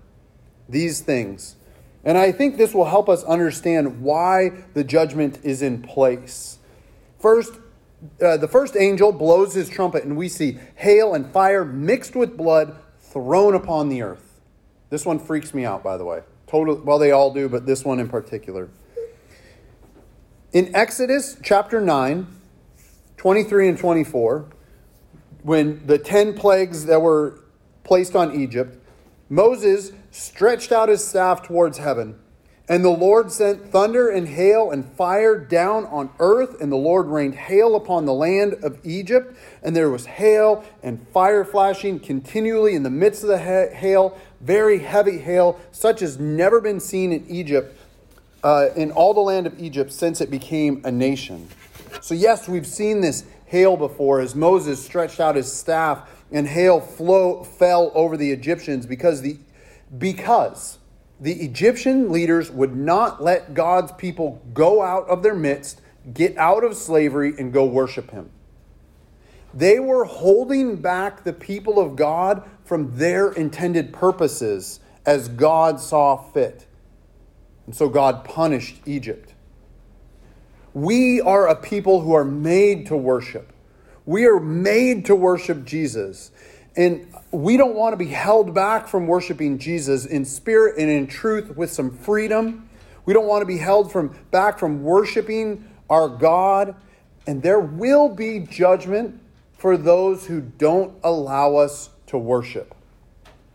These 0.68 1.00
things. 1.00 1.56
And 2.04 2.18
I 2.18 2.30
think 2.30 2.58
this 2.58 2.74
will 2.74 2.86
help 2.86 3.08
us 3.08 3.24
understand 3.24 4.02
why 4.02 4.64
the 4.74 4.84
judgment 4.84 5.38
is 5.42 5.62
in 5.62 5.80
place. 5.80 6.58
First, 7.18 7.54
uh, 8.20 8.36
the 8.36 8.48
first 8.48 8.76
angel 8.76 9.10
blows 9.12 9.54
his 9.54 9.70
trumpet, 9.70 10.04
and 10.04 10.18
we 10.18 10.28
see 10.28 10.58
hail 10.74 11.14
and 11.14 11.32
fire 11.32 11.64
mixed 11.64 12.14
with 12.14 12.36
blood 12.36 12.76
thrown 13.00 13.54
upon 13.54 13.88
the 13.88 14.02
earth. 14.02 14.31
This 14.92 15.06
one 15.06 15.18
freaks 15.18 15.54
me 15.54 15.64
out, 15.64 15.82
by 15.82 15.96
the 15.96 16.04
way. 16.04 16.20
Total, 16.46 16.74
well, 16.74 16.98
they 16.98 17.12
all 17.12 17.32
do, 17.32 17.48
but 17.48 17.64
this 17.64 17.82
one 17.82 17.98
in 17.98 18.10
particular. 18.10 18.68
In 20.52 20.76
Exodus 20.76 21.38
chapter 21.42 21.80
9, 21.80 22.26
23 23.16 23.68
and 23.70 23.78
24, 23.78 24.50
when 25.44 25.86
the 25.86 25.96
10 25.96 26.34
plagues 26.34 26.84
that 26.84 27.00
were 27.00 27.38
placed 27.84 28.14
on 28.14 28.38
Egypt, 28.38 28.76
Moses 29.30 29.92
stretched 30.10 30.72
out 30.72 30.90
his 30.90 31.02
staff 31.02 31.42
towards 31.42 31.78
heaven. 31.78 32.18
And 32.68 32.84
the 32.84 32.90
Lord 32.90 33.32
sent 33.32 33.72
thunder 33.72 34.08
and 34.08 34.28
hail 34.28 34.70
and 34.70 34.84
fire 34.94 35.36
down 35.36 35.84
on 35.86 36.10
earth, 36.20 36.60
and 36.60 36.70
the 36.70 36.76
Lord 36.76 37.06
rained 37.06 37.34
hail 37.34 37.76
upon 37.76 38.04
the 38.04 38.12
land 38.12 38.54
of 38.62 38.78
Egypt. 38.84 39.36
And 39.62 39.74
there 39.74 39.90
was 39.90 40.06
hail 40.06 40.64
and 40.82 41.06
fire 41.08 41.44
flashing 41.44 41.98
continually 41.98 42.74
in 42.74 42.82
the 42.82 42.90
midst 42.90 43.22
of 43.22 43.30
the 43.30 43.38
hail, 43.38 44.18
very 44.42 44.80
heavy 44.80 45.18
hail, 45.18 45.58
such 45.70 46.02
as 46.02 46.18
never 46.18 46.60
been 46.60 46.80
seen 46.80 47.12
in 47.12 47.24
Egypt, 47.28 47.78
uh, 48.42 48.68
in 48.76 48.90
all 48.90 49.14
the 49.14 49.20
land 49.20 49.46
of 49.46 49.58
Egypt 49.60 49.92
since 49.92 50.20
it 50.20 50.30
became 50.30 50.82
a 50.84 50.90
nation. 50.90 51.48
So, 52.00 52.14
yes, 52.14 52.48
we've 52.48 52.66
seen 52.66 53.00
this 53.00 53.24
hail 53.46 53.76
before 53.76 54.20
as 54.20 54.34
Moses 54.34 54.84
stretched 54.84 55.20
out 55.20 55.36
his 55.36 55.52
staff 55.52 56.08
and 56.32 56.48
hail 56.48 56.80
flow, 56.80 57.44
fell 57.44 57.92
over 57.94 58.16
the 58.16 58.32
Egyptians 58.32 58.86
because 58.86 59.22
the 59.22 59.36
because 59.98 60.78
the 61.20 61.34
Egyptian 61.34 62.10
leaders 62.10 62.50
would 62.50 62.74
not 62.74 63.22
let 63.22 63.54
God's 63.54 63.92
people 63.92 64.42
go 64.54 64.82
out 64.82 65.06
of 65.08 65.22
their 65.22 65.34
midst, 65.34 65.80
get 66.14 66.36
out 66.38 66.64
of 66.64 66.76
slavery, 66.76 67.34
and 67.38 67.52
go 67.52 67.64
worship 67.64 68.10
Him. 68.10 68.30
They 69.54 69.78
were 69.78 70.04
holding 70.04 70.76
back 70.76 71.24
the 71.24 71.32
people 71.32 71.78
of 71.78 71.96
God 71.96 72.48
from 72.64 72.96
their 72.96 73.32
intended 73.32 73.92
purposes 73.92 74.80
as 75.04 75.28
God 75.28 75.80
saw 75.80 76.16
fit. 76.16 76.66
And 77.66 77.74
so 77.74 77.88
God 77.88 78.24
punished 78.24 78.76
Egypt. 78.86 79.34
We 80.74 81.20
are 81.20 81.48
a 81.48 81.54
people 81.54 82.00
who 82.00 82.14
are 82.14 82.24
made 82.24 82.86
to 82.86 82.96
worship. 82.96 83.52
We 84.06 84.26
are 84.26 84.40
made 84.40 85.04
to 85.06 85.14
worship 85.14 85.64
Jesus. 85.64 86.30
And 86.76 87.12
we 87.30 87.56
don't 87.58 87.74
want 87.74 87.92
to 87.92 87.98
be 87.98 88.06
held 88.06 88.54
back 88.54 88.88
from 88.88 89.06
worshiping 89.06 89.58
Jesus 89.58 90.06
in 90.06 90.24
spirit 90.24 90.78
and 90.78 90.90
in 90.90 91.06
truth 91.06 91.54
with 91.56 91.70
some 91.70 91.90
freedom. 91.90 92.68
We 93.04 93.12
don't 93.12 93.26
want 93.26 93.42
to 93.42 93.46
be 93.46 93.58
held 93.58 93.92
from 93.92 94.16
back 94.30 94.58
from 94.58 94.82
worshiping 94.82 95.68
our 95.90 96.08
God. 96.08 96.74
And 97.26 97.42
there 97.42 97.60
will 97.60 98.08
be 98.08 98.40
judgment 98.40 99.20
for 99.62 99.76
those 99.76 100.26
who 100.26 100.40
don't 100.40 100.92
allow 101.04 101.54
us 101.54 101.90
to 102.04 102.18
worship. 102.18 102.74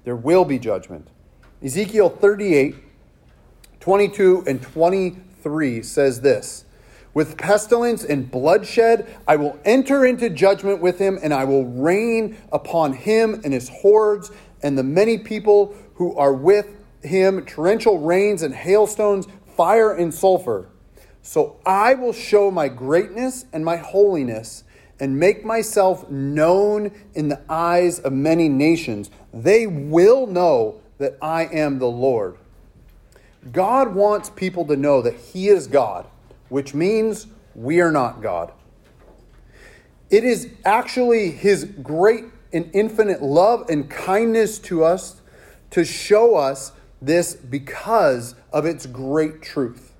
There 0.06 0.16
will 0.16 0.46
be 0.46 0.58
judgment. 0.58 1.06
Ezekiel 1.62 2.10
38, 2.10 2.76
22 3.82 4.46
and 4.48 4.62
23 4.62 5.84
says 5.84 6.22
this 6.22 6.64
with 7.14 7.38
pestilence 7.38 8.06
and 8.06 8.32
bloodshed, 8.32 9.14
I 9.28 9.36
will 9.36 9.60
enter 9.66 10.06
into 10.06 10.30
judgment 10.30 10.80
with 10.80 10.98
him, 10.98 11.20
and 11.22 11.34
I 11.34 11.44
will 11.44 11.66
rain 11.66 12.38
upon 12.54 12.94
him 12.94 13.42
and 13.44 13.52
his 13.52 13.68
hordes 13.68 14.32
and 14.64 14.78
the 14.78 14.84
many 14.84 15.18
people 15.18 15.76
who 15.96 16.16
are 16.16 16.32
with 16.32 16.70
him 17.04 17.46
torrential 17.46 18.00
rains 18.00 18.44
and 18.44 18.56
hailstones, 18.56 19.28
fire 19.58 19.92
and 19.92 20.14
sulfur. 20.14 20.70
So 21.22 21.60
I 21.66 21.96
will 21.96 22.14
show 22.14 22.50
my 22.50 22.70
greatness 22.70 23.44
and 23.52 23.66
my 23.66 23.76
holiness 23.76 24.64
and 25.00 25.20
make 25.20 25.46
myself 25.46 26.10
known 26.10 26.92
in 27.14 27.30
the 27.30 27.42
eyes 27.50 28.00
of 28.00 28.14
many 28.14 28.50
nations. 28.50 29.10
They 29.34 29.68
will 29.68 30.28
know 30.28 30.82
that 30.98 31.18
I 31.22 31.46
am 31.46 31.80
the 31.80 31.90
Lord. 31.90 32.38
God 33.52 33.94
wants 33.94 34.30
people 34.30 34.66
to 34.66 34.76
know 34.76 35.02
that 35.02 35.14
He 35.14 35.48
is 35.48 35.68
God 35.68 36.06
which 36.50 36.74
means 36.74 37.28
we 37.56 37.82
are 37.82 37.92
not 37.92 38.22
God. 38.22 38.52
It 40.10 40.24
is 40.24 40.50
actually 40.64 41.32
His 41.32 41.66
great 41.66 42.26
and 42.54 42.70
infinite 42.74 43.22
love 43.22 43.70
and 43.70 43.90
kindness 43.90 44.60
to 44.60 44.84
us 44.84 45.22
to 45.72 45.84
show 45.84 46.36
us 46.36 46.72
this 47.02 47.36
because 47.36 48.36
of 48.54 48.66
its 48.66 48.86
great 48.86 49.42
truth. 49.42 49.94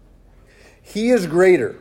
He 0.82 1.10
is 1.10 1.28
greater. 1.28 1.76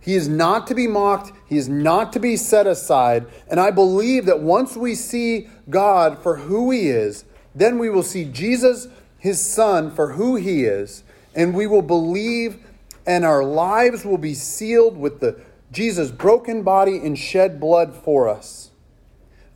He 0.00 0.14
is 0.14 0.28
not 0.28 0.66
to 0.68 0.74
be 0.74 0.86
mocked. 0.86 1.32
He 1.46 1.58
is 1.58 1.68
not 1.68 2.12
to 2.14 2.20
be 2.20 2.36
set 2.36 2.66
aside. 2.66 3.26
And 3.48 3.60
I 3.60 3.70
believe 3.70 4.26
that 4.26 4.40
once 4.40 4.76
we 4.76 4.94
see 4.94 5.48
God 5.68 6.18
for 6.22 6.36
who 6.36 6.70
He 6.70 6.88
is, 6.88 7.24
then 7.54 7.78
we 7.78 7.90
will 7.90 8.02
see 8.02 8.24
Jesus, 8.24 8.88
His 9.18 9.44
Son, 9.44 9.90
for 9.90 10.12
who 10.12 10.36
He 10.36 10.64
is, 10.64 11.04
and 11.34 11.54
we 11.54 11.66
will 11.66 11.82
believe 11.82 12.58
and 13.06 13.24
our 13.24 13.42
lives 13.42 14.04
will 14.04 14.18
be 14.18 14.34
sealed 14.34 14.96
with 14.96 15.20
the 15.20 15.40
Jesus' 15.72 16.10
broken 16.10 16.62
body 16.62 16.96
and 16.98 17.18
shed 17.18 17.60
blood 17.60 17.94
for 17.94 18.28
us. 18.28 18.70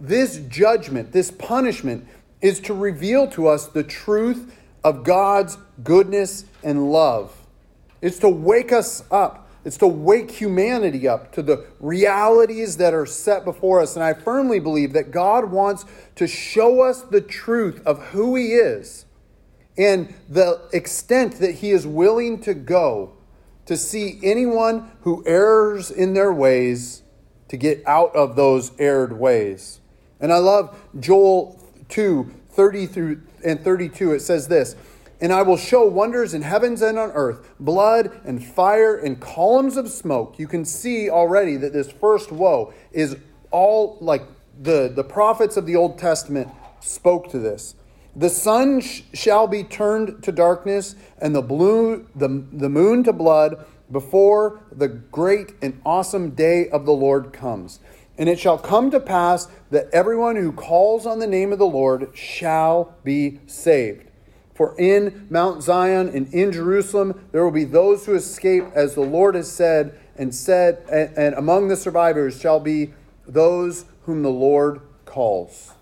This 0.00 0.38
judgment, 0.48 1.12
this 1.12 1.30
punishment, 1.30 2.06
is 2.40 2.60
to 2.60 2.74
reveal 2.74 3.28
to 3.28 3.48
us 3.48 3.66
the 3.66 3.82
truth 3.82 4.56
of 4.82 5.04
God's 5.04 5.56
goodness 5.82 6.44
and 6.62 6.90
love. 6.90 7.46
It's 8.00 8.18
to 8.18 8.28
wake 8.28 8.72
us 8.72 9.04
up. 9.10 9.43
It's 9.64 9.78
to 9.78 9.86
wake 9.86 10.30
humanity 10.30 11.08
up 11.08 11.32
to 11.32 11.42
the 11.42 11.66
realities 11.80 12.76
that 12.76 12.92
are 12.92 13.06
set 13.06 13.44
before 13.44 13.80
us. 13.80 13.96
And 13.96 14.04
I 14.04 14.12
firmly 14.12 14.60
believe 14.60 14.92
that 14.92 15.10
God 15.10 15.50
wants 15.50 15.86
to 16.16 16.26
show 16.26 16.82
us 16.82 17.02
the 17.02 17.20
truth 17.20 17.80
of 17.86 18.02
who 18.08 18.36
He 18.36 18.52
is 18.52 19.06
and 19.76 20.14
the 20.28 20.68
extent 20.72 21.38
that 21.40 21.56
He 21.56 21.70
is 21.70 21.86
willing 21.86 22.40
to 22.42 22.54
go 22.54 23.14
to 23.66 23.76
see 23.76 24.20
anyone 24.22 24.90
who 25.00 25.24
errs 25.26 25.90
in 25.90 26.12
their 26.12 26.32
ways 26.32 27.02
to 27.48 27.56
get 27.56 27.82
out 27.86 28.14
of 28.14 28.36
those 28.36 28.72
erred 28.78 29.18
ways. 29.18 29.80
And 30.20 30.32
I 30.32 30.38
love 30.38 30.78
Joel 31.00 31.58
2 31.88 32.32
30 32.50 32.86
through 32.86 33.22
and 33.44 33.62
32. 33.62 34.12
It 34.12 34.20
says 34.20 34.48
this 34.48 34.76
And 35.24 35.32
I 35.32 35.40
will 35.40 35.56
show 35.56 35.86
wonders 35.86 36.34
in 36.34 36.42
heavens 36.42 36.82
and 36.82 36.98
on 36.98 37.10
earth, 37.12 37.48
blood 37.58 38.20
and 38.26 38.44
fire 38.44 38.94
and 38.94 39.18
columns 39.18 39.78
of 39.78 39.88
smoke. 39.88 40.38
You 40.38 40.46
can 40.46 40.66
see 40.66 41.08
already 41.08 41.56
that 41.56 41.72
this 41.72 41.90
first 41.90 42.30
woe 42.30 42.74
is 42.92 43.16
all 43.50 43.96
like 44.02 44.20
the, 44.60 44.92
the 44.94 45.02
prophets 45.02 45.56
of 45.56 45.64
the 45.64 45.76
Old 45.76 45.96
Testament 45.96 46.50
spoke 46.80 47.30
to 47.30 47.38
this. 47.38 47.74
The 48.14 48.28
sun 48.28 48.82
sh- 48.82 49.04
shall 49.14 49.46
be 49.46 49.64
turned 49.64 50.22
to 50.24 50.30
darkness, 50.30 50.94
and 51.16 51.34
the, 51.34 51.40
blue, 51.40 52.06
the, 52.14 52.28
the 52.52 52.68
moon 52.68 53.02
to 53.04 53.14
blood 53.14 53.64
before 53.90 54.60
the 54.72 54.88
great 54.88 55.54
and 55.62 55.80
awesome 55.86 56.32
day 56.32 56.68
of 56.68 56.84
the 56.84 56.92
Lord 56.92 57.32
comes. 57.32 57.80
And 58.18 58.28
it 58.28 58.38
shall 58.38 58.58
come 58.58 58.90
to 58.90 59.00
pass 59.00 59.48
that 59.70 59.88
everyone 59.90 60.36
who 60.36 60.52
calls 60.52 61.06
on 61.06 61.18
the 61.18 61.26
name 61.26 61.50
of 61.50 61.58
the 61.58 61.64
Lord 61.64 62.10
shall 62.14 62.94
be 63.04 63.40
saved. 63.46 64.03
For 64.54 64.74
in 64.78 65.26
Mount 65.30 65.62
Zion 65.62 66.08
and 66.08 66.32
in 66.32 66.52
Jerusalem 66.52 67.28
there 67.32 67.44
will 67.44 67.50
be 67.50 67.64
those 67.64 68.06
who 68.06 68.14
escape, 68.14 68.64
as 68.74 68.94
the 68.94 69.00
Lord 69.00 69.34
has 69.34 69.50
said, 69.50 69.98
and 70.16 70.34
said, 70.34 70.84
and, 70.90 71.16
and 71.18 71.34
among 71.34 71.68
the 71.68 71.76
survivors 71.76 72.40
shall 72.40 72.60
be 72.60 72.94
those 73.26 73.84
whom 74.02 74.22
the 74.22 74.30
Lord 74.30 74.80
calls. 75.04 75.72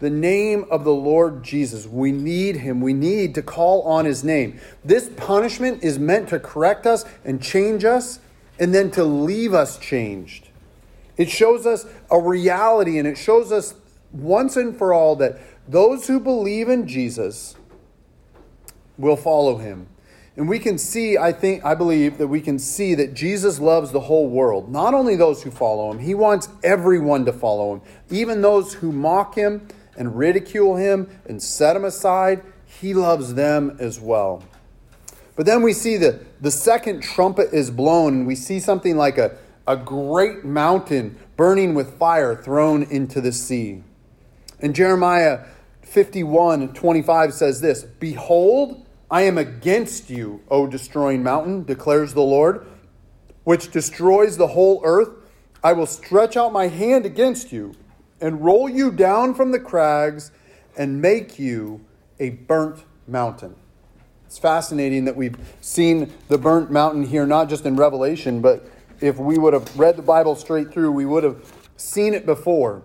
The 0.00 0.10
name 0.10 0.64
of 0.70 0.84
the 0.84 0.94
Lord 0.94 1.42
Jesus. 1.42 1.86
We 1.86 2.10
need 2.10 2.56
him. 2.56 2.80
We 2.80 2.92
need 2.92 3.34
to 3.36 3.42
call 3.42 3.82
on 3.82 4.04
his 4.04 4.24
name. 4.24 4.60
This 4.84 5.08
punishment 5.08 5.84
is 5.84 5.98
meant 5.98 6.28
to 6.30 6.40
correct 6.40 6.86
us 6.86 7.04
and 7.24 7.42
change 7.42 7.84
us, 7.84 8.18
and 8.58 8.74
then 8.74 8.90
to 8.92 9.04
leave 9.04 9.54
us 9.54 9.78
changed. 9.78 10.48
It 11.16 11.30
shows 11.30 11.66
us 11.66 11.86
a 12.10 12.20
reality 12.20 12.98
and 12.98 13.06
it 13.06 13.16
shows 13.16 13.52
us 13.52 13.74
once 14.12 14.56
and 14.56 14.76
for 14.76 14.92
all 14.92 15.16
that 15.16 15.38
those 15.68 16.06
who 16.06 16.20
believe 16.20 16.68
in 16.68 16.86
Jesus 16.86 17.56
will 18.98 19.16
follow 19.16 19.56
him. 19.56 19.88
And 20.36 20.48
we 20.48 20.58
can 20.58 20.78
see, 20.78 21.16
I 21.16 21.32
think, 21.32 21.64
I 21.64 21.74
believe 21.74 22.18
that 22.18 22.26
we 22.26 22.40
can 22.40 22.58
see 22.58 22.94
that 22.96 23.14
Jesus 23.14 23.60
loves 23.60 23.92
the 23.92 24.00
whole 24.00 24.28
world, 24.28 24.70
not 24.70 24.92
only 24.92 25.14
those 25.14 25.42
who 25.42 25.50
follow 25.50 25.92
him, 25.92 26.00
he 26.00 26.14
wants 26.14 26.48
everyone 26.64 27.24
to 27.26 27.32
follow 27.32 27.74
him, 27.74 27.82
even 28.10 28.42
those 28.42 28.74
who 28.74 28.90
mock 28.90 29.36
him 29.36 29.68
and 29.96 30.18
ridicule 30.18 30.76
him 30.76 31.08
and 31.26 31.40
set 31.40 31.76
him 31.76 31.84
aside. 31.84 32.42
He 32.66 32.94
loves 32.94 33.34
them 33.34 33.76
as 33.78 34.00
well. 34.00 34.42
But 35.36 35.46
then 35.46 35.62
we 35.62 35.72
see 35.72 35.96
that 35.98 36.42
the 36.42 36.50
second 36.50 37.02
trumpet 37.02 37.52
is 37.52 37.70
blown, 37.70 38.14
and 38.14 38.26
we 38.26 38.34
see 38.34 38.58
something 38.58 38.96
like 38.96 39.18
a 39.18 39.36
a 39.66 39.76
great 39.76 40.44
mountain 40.44 41.18
burning 41.36 41.74
with 41.74 41.98
fire 41.98 42.36
thrown 42.36 42.82
into 42.84 43.20
the 43.20 43.32
sea. 43.32 43.82
And 44.60 44.74
Jeremiah 44.74 45.46
51 45.84 46.72
25 46.74 47.34
says 47.34 47.60
this 47.60 47.84
Behold, 47.84 48.86
I 49.10 49.22
am 49.22 49.38
against 49.38 50.10
you, 50.10 50.42
O 50.50 50.66
destroying 50.66 51.22
mountain, 51.22 51.64
declares 51.64 52.14
the 52.14 52.22
Lord, 52.22 52.66
which 53.44 53.70
destroys 53.70 54.36
the 54.36 54.48
whole 54.48 54.80
earth. 54.84 55.10
I 55.62 55.72
will 55.72 55.86
stretch 55.86 56.36
out 56.36 56.52
my 56.52 56.68
hand 56.68 57.06
against 57.06 57.52
you 57.52 57.74
and 58.20 58.44
roll 58.44 58.68
you 58.68 58.90
down 58.90 59.34
from 59.34 59.52
the 59.52 59.60
crags 59.60 60.30
and 60.76 61.00
make 61.00 61.38
you 61.38 61.84
a 62.18 62.30
burnt 62.30 62.84
mountain. 63.06 63.54
It's 64.26 64.38
fascinating 64.38 65.04
that 65.04 65.16
we've 65.16 65.36
seen 65.60 66.12
the 66.28 66.38
burnt 66.38 66.70
mountain 66.70 67.04
here, 67.04 67.26
not 67.26 67.48
just 67.48 67.66
in 67.66 67.76
Revelation, 67.76 68.40
but 68.40 68.66
if 69.00 69.18
we 69.18 69.38
would 69.38 69.52
have 69.52 69.78
read 69.78 69.96
the 69.96 70.02
Bible 70.02 70.34
straight 70.34 70.72
through, 70.72 70.92
we 70.92 71.06
would 71.06 71.24
have 71.24 71.52
seen 71.76 72.14
it 72.14 72.26
before. 72.26 72.82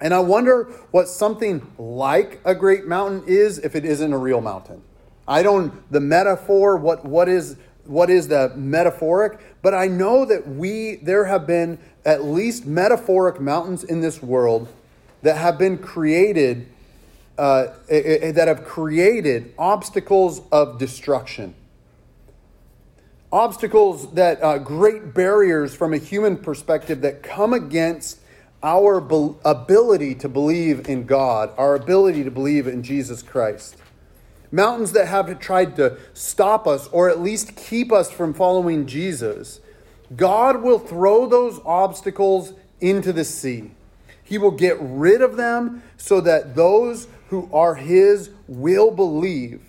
And 0.00 0.14
I 0.14 0.20
wonder 0.20 0.64
what 0.90 1.08
something 1.08 1.66
like 1.78 2.40
a 2.44 2.54
great 2.54 2.86
mountain 2.86 3.22
is 3.26 3.58
if 3.58 3.76
it 3.76 3.84
isn't 3.84 4.12
a 4.12 4.18
real 4.18 4.40
mountain. 4.40 4.82
I 5.28 5.42
don't 5.42 5.90
the 5.92 6.00
metaphor 6.00 6.76
what 6.76 7.04
what 7.04 7.28
is 7.28 7.56
what 7.84 8.08
is 8.10 8.28
the 8.28 8.52
metaphoric, 8.56 9.38
but 9.62 9.74
I 9.74 9.86
know 9.88 10.24
that 10.24 10.48
we 10.48 10.96
there 10.96 11.26
have 11.26 11.46
been 11.46 11.78
at 12.04 12.24
least 12.24 12.66
metaphoric 12.66 13.40
mountains 13.40 13.84
in 13.84 14.00
this 14.00 14.22
world 14.22 14.68
that 15.22 15.36
have 15.36 15.58
been 15.58 15.78
created 15.78 16.66
uh, 17.36 17.68
that 17.88 18.44
have 18.46 18.64
created 18.64 19.54
obstacles 19.58 20.42
of 20.50 20.78
destruction 20.78 21.54
obstacles 23.32 24.12
that 24.14 24.42
uh, 24.42 24.58
great 24.58 25.14
barriers 25.14 25.74
from 25.74 25.94
a 25.94 25.98
human 25.98 26.36
perspective 26.36 27.00
that 27.02 27.22
come 27.22 27.52
against 27.52 28.18
our 28.62 29.00
be- 29.00 29.34
ability 29.44 30.14
to 30.16 30.28
believe 30.28 30.88
in 30.88 31.04
God, 31.06 31.52
our 31.56 31.74
ability 31.74 32.24
to 32.24 32.30
believe 32.30 32.66
in 32.66 32.82
Jesus 32.82 33.22
Christ. 33.22 33.76
Mountains 34.52 34.92
that 34.92 35.06
have 35.06 35.38
tried 35.38 35.76
to 35.76 35.96
stop 36.12 36.66
us 36.66 36.88
or 36.88 37.08
at 37.08 37.20
least 37.20 37.56
keep 37.56 37.92
us 37.92 38.10
from 38.10 38.34
following 38.34 38.86
Jesus. 38.86 39.60
God 40.16 40.62
will 40.62 40.78
throw 40.78 41.26
those 41.26 41.60
obstacles 41.64 42.52
into 42.80 43.12
the 43.12 43.24
sea. 43.24 43.70
He 44.22 44.38
will 44.38 44.50
get 44.50 44.76
rid 44.80 45.22
of 45.22 45.36
them 45.36 45.82
so 45.96 46.20
that 46.20 46.54
those 46.54 47.08
who 47.28 47.48
are 47.52 47.76
His 47.76 48.30
will 48.48 48.90
believe. 48.90 49.62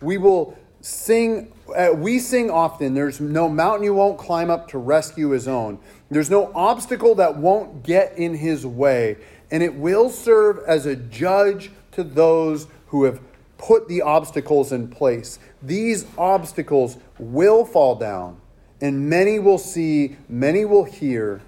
We 0.00 0.18
will 0.18 0.56
sing 0.86 1.52
uh, 1.74 1.90
we 1.92 2.18
sing 2.20 2.48
often 2.48 2.94
there's 2.94 3.20
no 3.20 3.48
mountain 3.48 3.82
you 3.82 3.92
won't 3.94 4.18
climb 4.18 4.50
up 4.50 4.68
to 4.68 4.78
rescue 4.78 5.30
his 5.30 5.48
own 5.48 5.76
there's 6.10 6.30
no 6.30 6.52
obstacle 6.54 7.14
that 7.16 7.36
won't 7.36 7.82
get 7.82 8.16
in 8.16 8.34
his 8.34 8.64
way 8.64 9.16
and 9.50 9.62
it 9.62 9.74
will 9.74 10.10
serve 10.10 10.58
as 10.66 10.86
a 10.86 10.96
judge 10.96 11.70
to 11.92 12.04
those 12.04 12.66
who 12.88 13.04
have 13.04 13.20
put 13.58 13.88
the 13.88 14.02
obstacles 14.02 14.72
in 14.72 14.88
place. 14.88 15.38
These 15.62 16.04
obstacles 16.18 16.98
will 17.18 17.64
fall 17.64 17.94
down 17.94 18.40
and 18.80 19.08
many 19.08 19.38
will 19.38 19.58
see 19.58 20.16
many 20.28 20.64
will 20.64 20.84
hear 20.84 21.40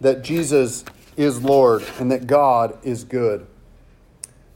that 0.00 0.24
jesus 0.24 0.84
is 1.16 1.40
lord 1.40 1.84
and 1.98 2.10
that 2.10 2.26
god 2.26 2.76
is 2.82 3.04
good. 3.04 3.46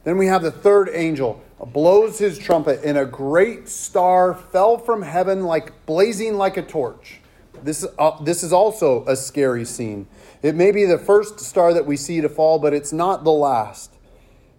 Then 0.03 0.17
we 0.17 0.27
have 0.27 0.41
the 0.43 0.51
third 0.51 0.89
angel. 0.93 1.41
Blows 1.65 2.19
his 2.19 2.37
trumpet, 2.37 2.81
and 2.83 2.97
a 2.97 3.05
great 3.05 3.69
star 3.69 4.33
fell 4.33 4.77
from 4.77 5.01
heaven 5.01 5.43
like 5.43 5.85
blazing 5.85 6.35
like 6.35 6.57
a 6.57 6.61
torch. 6.61 7.21
This, 7.61 7.85
uh, 7.97 8.23
this 8.23 8.43
is 8.43 8.51
also 8.51 9.05
a 9.05 9.15
scary 9.15 9.65
scene. 9.65 10.07
It 10.41 10.55
may 10.55 10.71
be 10.71 10.85
the 10.85 10.97
first 10.97 11.39
star 11.39 11.73
that 11.73 11.85
we 11.85 11.95
see 11.95 12.19
to 12.21 12.29
fall, 12.29 12.59
but 12.59 12.73
it's 12.73 12.91
not 12.91 13.23
the 13.23 13.31
last. 13.31 13.93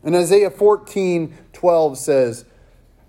And 0.03 0.15
Isaiah 0.15 0.51
14 0.51 1.37
12 1.53 1.99
says, 1.99 2.45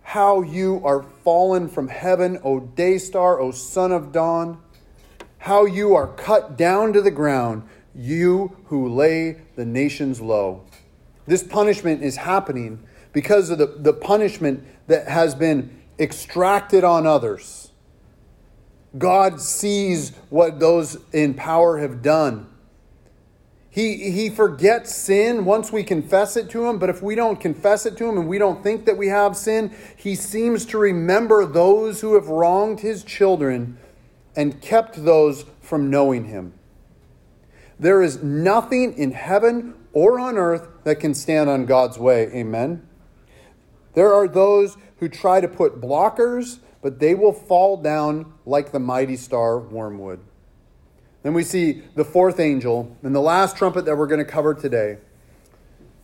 How 0.01 0.41
you 0.41 0.81
are 0.83 1.03
fallen 1.23 1.67
from 1.67 1.89
heaven, 1.89 2.39
O 2.43 2.59
day 2.59 2.97
star, 2.97 3.39
O 3.39 3.51
son 3.51 3.91
of 3.91 4.11
dawn. 4.11 4.61
How 5.39 5.65
you 5.65 5.93
are 5.93 6.07
cut 6.07 6.57
down 6.57 6.93
to 6.93 7.01
the 7.01 7.11
ground, 7.11 7.63
you 7.93 8.57
who 8.65 8.89
lay 8.89 9.41
the 9.55 9.65
nations 9.65 10.19
low. 10.19 10.63
This 11.27 11.43
punishment 11.43 12.03
is 12.03 12.17
happening 12.17 12.79
because 13.13 13.49
of 13.49 13.57
the, 13.57 13.67
the 13.67 13.93
punishment 13.93 14.63
that 14.87 15.07
has 15.07 15.35
been 15.35 15.81
extracted 15.99 16.83
on 16.83 17.07
others. 17.07 17.64
God 18.97 19.41
sees 19.41 20.11
what 20.29 20.59
those 20.59 20.97
in 21.11 21.33
power 21.33 21.79
have 21.79 22.01
done. 22.01 22.47
He, 23.69 24.11
he 24.11 24.29
forgets 24.29 24.95
sin 24.95 25.43
once 25.43 25.69
we 25.69 25.83
confess 25.83 26.37
it 26.37 26.49
to 26.51 26.65
him, 26.65 26.79
but 26.79 26.89
if 26.89 27.01
we 27.01 27.13
don't 27.13 27.37
confess 27.37 27.85
it 27.85 27.97
to 27.97 28.07
him 28.07 28.17
and 28.17 28.25
we 28.25 28.37
don't 28.37 28.63
think 28.63 28.85
that 28.85 28.97
we 28.97 29.09
have 29.09 29.35
sin, 29.35 29.75
he 29.97 30.15
seems 30.15 30.65
to 30.67 30.77
remember 30.77 31.45
those 31.45 31.99
who 31.99 32.13
have 32.13 32.29
wronged 32.29 32.79
his 32.79 33.03
children 33.03 33.77
and 34.33 34.61
kept 34.61 35.03
those 35.03 35.43
from 35.59 35.89
knowing 35.89 36.25
him. 36.25 36.53
There 37.77 38.01
is 38.01 38.23
nothing 38.23 38.97
in 38.97 39.11
heaven 39.11 39.73
or 39.91 40.21
on 40.21 40.37
earth 40.37 40.69
that 40.85 41.01
can 41.01 41.13
stand 41.13 41.49
on 41.49 41.65
God's 41.65 41.97
way. 41.97 42.27
Amen. 42.33 42.87
There 43.93 44.13
are 44.13 44.27
those 44.27 44.77
who 44.99 45.09
try 45.09 45.41
to 45.41 45.47
put 45.49 45.81
blockers, 45.81 46.59
but 46.85 46.99
they 46.99 47.15
will 47.15 47.33
fall 47.33 47.77
down 47.77 48.31
like 48.45 48.71
the 48.71 48.77
mighty 48.77 49.17
star 49.17 49.57
wormwood. 49.57 50.19
Then 51.23 51.33
we 51.33 51.43
see 51.43 51.81
the 51.95 52.05
fourth 52.05 52.39
angel 52.39 52.95
and 53.01 53.15
the 53.15 53.21
last 53.21 53.57
trumpet 53.57 53.85
that 53.85 53.97
we're 53.97 54.05
going 54.05 54.23
to 54.23 54.31
cover 54.31 54.53
today. 54.53 54.99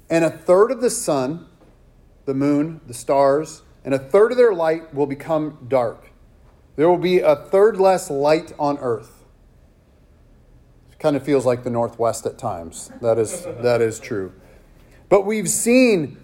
And 0.09 0.25
a 0.25 0.31
third 0.31 0.71
of 0.71 0.81
the 0.81 0.89
sun 0.89 1.45
the 2.25 2.33
moon, 2.33 2.81
the 2.87 2.95
stars, 2.95 3.61
and 3.85 3.93
a 3.93 3.99
third 3.99 4.31
of 4.31 4.39
their 4.39 4.55
light 4.55 4.91
will 4.91 5.05
become 5.05 5.67
dark. 5.67 6.09
There 6.77 6.89
will 6.89 6.97
be 6.97 7.19
a 7.19 7.35
third 7.35 7.77
less 7.77 8.09
light 8.09 8.51
on 8.57 8.79
earth. 8.79 9.23
It 10.91 10.97
kind 10.97 11.15
of 11.15 11.21
feels 11.21 11.45
like 11.45 11.63
the 11.63 11.69
Northwest 11.69 12.25
at 12.25 12.39
times. 12.39 12.91
That 13.03 13.19
is, 13.19 13.43
that 13.43 13.81
is 13.81 13.99
true. 13.99 14.33
But 15.09 15.27
we've 15.27 15.49
seen 15.49 16.17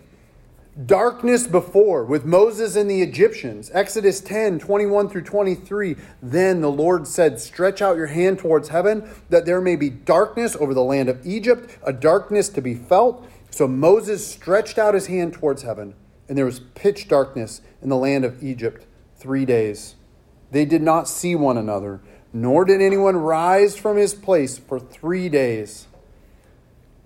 darkness 0.86 1.48
before 1.48 2.06
with 2.06 2.24
Moses 2.26 2.76
and 2.76 2.90
the 2.90 3.02
Egyptians. 3.02 3.72
Exodus 3.74 4.22
10 4.22 4.60
21 4.60 5.10
through 5.10 5.24
23. 5.24 5.96
Then 6.22 6.62
the 6.62 6.72
Lord 6.72 7.08
said, 7.08 7.40
Stretch 7.40 7.82
out 7.82 7.98
your 7.98 8.08
hand 8.08 8.40
towards 8.40 8.70
heaven, 8.70 9.10
that 9.30 9.46
there 9.46 9.62
may 9.62 9.76
be 9.76 9.90
darkness 9.90 10.56
over 10.56 10.74
the 10.74 10.84
land 10.84 11.10
of 11.10 11.26
Egypt, 11.26 11.78
a 11.84 11.94
darkness 11.94 12.50
to 12.50 12.62
be 12.62 12.76
felt. 12.76 13.28
So 13.50 13.68
Moses 13.68 14.28
stretched 14.28 14.78
out 14.78 14.94
his 14.94 15.08
hand 15.08 15.34
towards 15.34 15.64
heaven, 15.64 15.96
and 16.30 16.38
there 16.38 16.46
was 16.46 16.60
pitch 16.60 17.08
darkness 17.08 17.62
in 17.82 17.90
the 17.90 17.98
land 17.98 18.24
of 18.24 18.44
Egypt 18.44 18.86
three 19.16 19.46
days. 19.46 19.96
They 20.52 20.66
did 20.66 20.82
not 20.82 21.08
see 21.08 21.34
one 21.34 21.58
another, 21.58 22.02
nor 22.32 22.66
did 22.66 22.82
anyone 22.82 23.18
rise 23.18 23.76
from 23.76 23.98
his 23.98 24.14
place 24.14 24.58
for 24.58 24.80
three 24.80 25.28
days. 25.28 25.88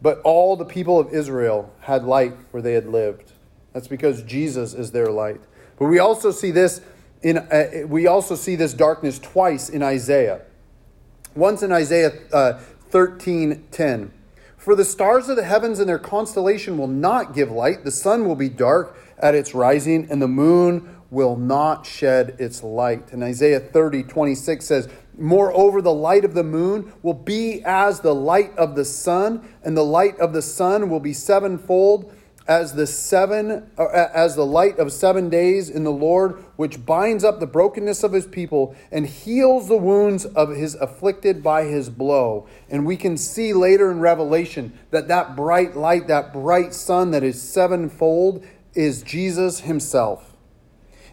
But 0.02 0.20
all 0.22 0.58
the 0.58 0.66
people 0.66 1.00
of 1.00 1.14
Israel 1.14 1.72
had 1.82 2.04
light 2.04 2.36
where 2.50 2.62
they 2.62 2.74
had 2.74 2.88
lived. 2.88 3.34
That's 3.74 3.88
because 3.88 4.24
Jesus 4.24 4.74
is 4.74 4.92
their 4.92 5.08
light. 5.08 5.42
But 5.78 5.86
we 5.86 6.00
also 6.00 6.32
see 6.32 6.52
this 6.52 6.82
in 7.22 7.38
uh, 7.38 7.88
we 7.88 8.08
also 8.08 8.36
see 8.36 8.56
this 8.56 8.74
darkness 8.74 9.20
twice 9.20 9.70
in 9.70 9.84
Isaiah. 9.84 10.42
Once 11.36 11.64
in 11.64 11.72
Isaiah 11.72 12.12
uh, 12.34 12.60
13:10. 12.90 14.12
For 14.58 14.76
the 14.76 14.86
stars 14.86 15.28
of 15.28 15.38
the 15.38 15.44
heavens 15.44 15.80
and 15.80 15.90
their 15.90 15.98
constellation 15.98 16.78
will 16.78 16.88
not 16.88 17.34
give 17.34 17.50
light, 17.50 17.84
the 17.84 17.90
sun 17.90 18.28
will 18.28 18.36
be 18.36 18.50
dark 18.50 18.96
at 19.18 19.34
its 19.34 19.56
rising, 19.56 20.08
and 20.12 20.22
the 20.22 20.28
moon 20.28 20.98
will 21.10 21.36
not 21.36 21.86
shed 21.86 22.36
its 22.38 22.62
light. 22.62 23.12
And 23.12 23.24
Isaiah 23.24 23.60
30, 23.60 24.04
26 24.04 24.64
says, 24.64 24.90
Moreover, 25.18 25.82
the 25.82 25.94
light 25.94 26.24
of 26.24 26.36
the 26.36 26.44
moon 26.44 26.94
will 27.02 27.16
be 27.16 27.64
as 27.66 28.00
the 28.02 28.14
light 28.14 28.56
of 28.56 28.76
the 28.76 28.86
sun, 28.86 29.48
and 29.64 29.76
the 29.76 29.84
light 29.84 30.18
of 30.20 30.32
the 30.32 30.42
sun 30.44 30.90
will 30.90 31.00
be 31.00 31.14
sevenfold 31.14 32.14
as 32.52 32.74
the 32.74 32.86
seven 32.86 33.72
as 33.78 34.36
the 34.36 34.46
light 34.46 34.78
of 34.78 34.92
seven 34.92 35.30
days 35.30 35.70
in 35.70 35.86
the 35.86 35.92
Lord 35.92 36.44
which 36.58 36.86
binds 36.86 37.24
up 37.24 37.40
the 37.40 37.48
brokenness 37.48 38.04
of 38.04 38.12
his 38.12 38.26
people 38.26 38.76
and 38.92 39.08
heals 39.08 39.70
the 39.70 39.78
wounds 39.78 40.26
of 40.26 40.50
his 40.50 40.76
afflicted 40.76 41.42
by 41.42 41.64
his 41.64 41.90
blow. 41.90 42.50
And 42.70 42.86
we 42.86 42.98
can 42.98 43.16
see 43.16 43.54
later 43.54 43.90
in 43.90 44.02
revelation 44.02 44.78
that 44.90 45.08
that 45.08 45.38
bright 45.38 45.78
light 45.78 46.08
that 46.08 46.34
bright 46.34 46.74
sun 46.74 47.12
that 47.12 47.24
is 47.24 47.42
sevenfold 47.42 48.46
is 48.74 49.02
Jesus 49.02 49.62
himself. 49.62 50.36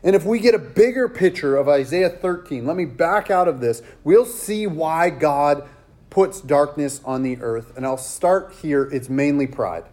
And 0.02 0.16
if 0.16 0.24
we 0.24 0.40
get 0.40 0.56
a 0.56 0.58
bigger 0.58 1.08
picture 1.08 1.56
of 1.56 1.68
Isaiah 1.68 2.10
13 2.10 2.66
let 2.66 2.74
me 2.74 2.84
back 2.84 3.30
out 3.30 3.46
of 3.46 3.60
this. 3.60 3.80
We'll 4.02 4.26
see 4.26 4.66
why 4.66 5.10
God 5.10 5.68
puts 6.10 6.40
darkness 6.40 7.00
on 7.04 7.22
the 7.22 7.38
earth. 7.40 7.76
And 7.76 7.86
I'll 7.86 7.96
start 7.96 8.54
here. 8.60 8.90
It's 8.90 9.08
mainly 9.08 9.46
pride 9.46 9.84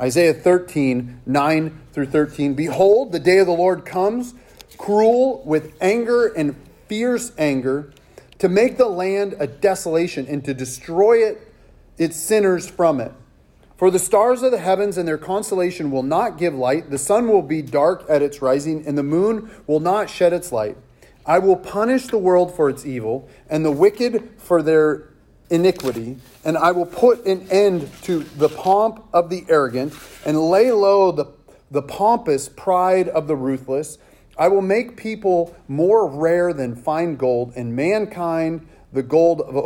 Isaiah 0.00 0.34
13, 0.34 1.22
9 1.24 1.80
through 1.92 2.06
13. 2.06 2.54
Behold, 2.54 3.12
the 3.12 3.18
day 3.18 3.38
of 3.38 3.46
the 3.46 3.52
Lord 3.52 3.84
comes, 3.84 4.34
cruel 4.76 5.42
with 5.44 5.74
anger 5.80 6.26
and 6.26 6.54
fierce 6.86 7.32
anger, 7.38 7.92
to 8.38 8.48
make 8.48 8.76
the 8.76 8.88
land 8.88 9.34
a 9.38 9.46
desolation 9.46 10.26
and 10.26 10.44
to 10.44 10.52
destroy 10.52 11.26
it, 11.26 11.52
its 11.96 12.16
sinners 12.16 12.68
from 12.68 13.00
it. 13.00 13.12
For 13.78 13.90
the 13.90 13.98
stars 13.98 14.42
of 14.42 14.52
the 14.52 14.58
heavens 14.58 14.98
and 14.98 15.08
their 15.08 15.18
constellation 15.18 15.90
will 15.90 16.02
not 16.02 16.38
give 16.38 16.54
light, 16.54 16.90
the 16.90 16.98
sun 16.98 17.28
will 17.28 17.42
be 17.42 17.62
dark 17.62 18.04
at 18.08 18.22
its 18.22 18.42
rising, 18.42 18.86
and 18.86 18.96
the 18.96 19.02
moon 19.02 19.50
will 19.66 19.80
not 19.80 20.10
shed 20.10 20.32
its 20.32 20.52
light. 20.52 20.76
I 21.24 21.38
will 21.38 21.56
punish 21.56 22.06
the 22.06 22.18
world 22.18 22.54
for 22.54 22.68
its 22.68 22.86
evil, 22.86 23.28
and 23.48 23.64
the 23.64 23.70
wicked 23.70 24.30
for 24.38 24.62
their 24.62 25.08
iniquity, 25.50 26.16
and 26.44 26.56
I 26.56 26.72
will 26.72 26.86
put 26.86 27.26
an 27.26 27.46
end 27.50 27.90
to 28.02 28.20
the 28.20 28.48
pomp 28.48 29.04
of 29.12 29.30
the 29.30 29.44
arrogant, 29.48 29.94
and 30.24 30.38
lay 30.38 30.72
low 30.72 31.12
the, 31.12 31.26
the 31.70 31.82
pompous 31.82 32.48
pride 32.48 33.08
of 33.08 33.26
the 33.28 33.36
ruthless. 33.36 33.98
I 34.38 34.48
will 34.48 34.62
make 34.62 34.96
people 34.96 35.56
more 35.68 36.06
rare 36.06 36.52
than 36.52 36.76
fine 36.76 37.16
gold, 37.16 37.52
and 37.56 37.74
mankind 37.74 38.66
the 38.92 39.02
gold 39.02 39.40
of 39.40 39.56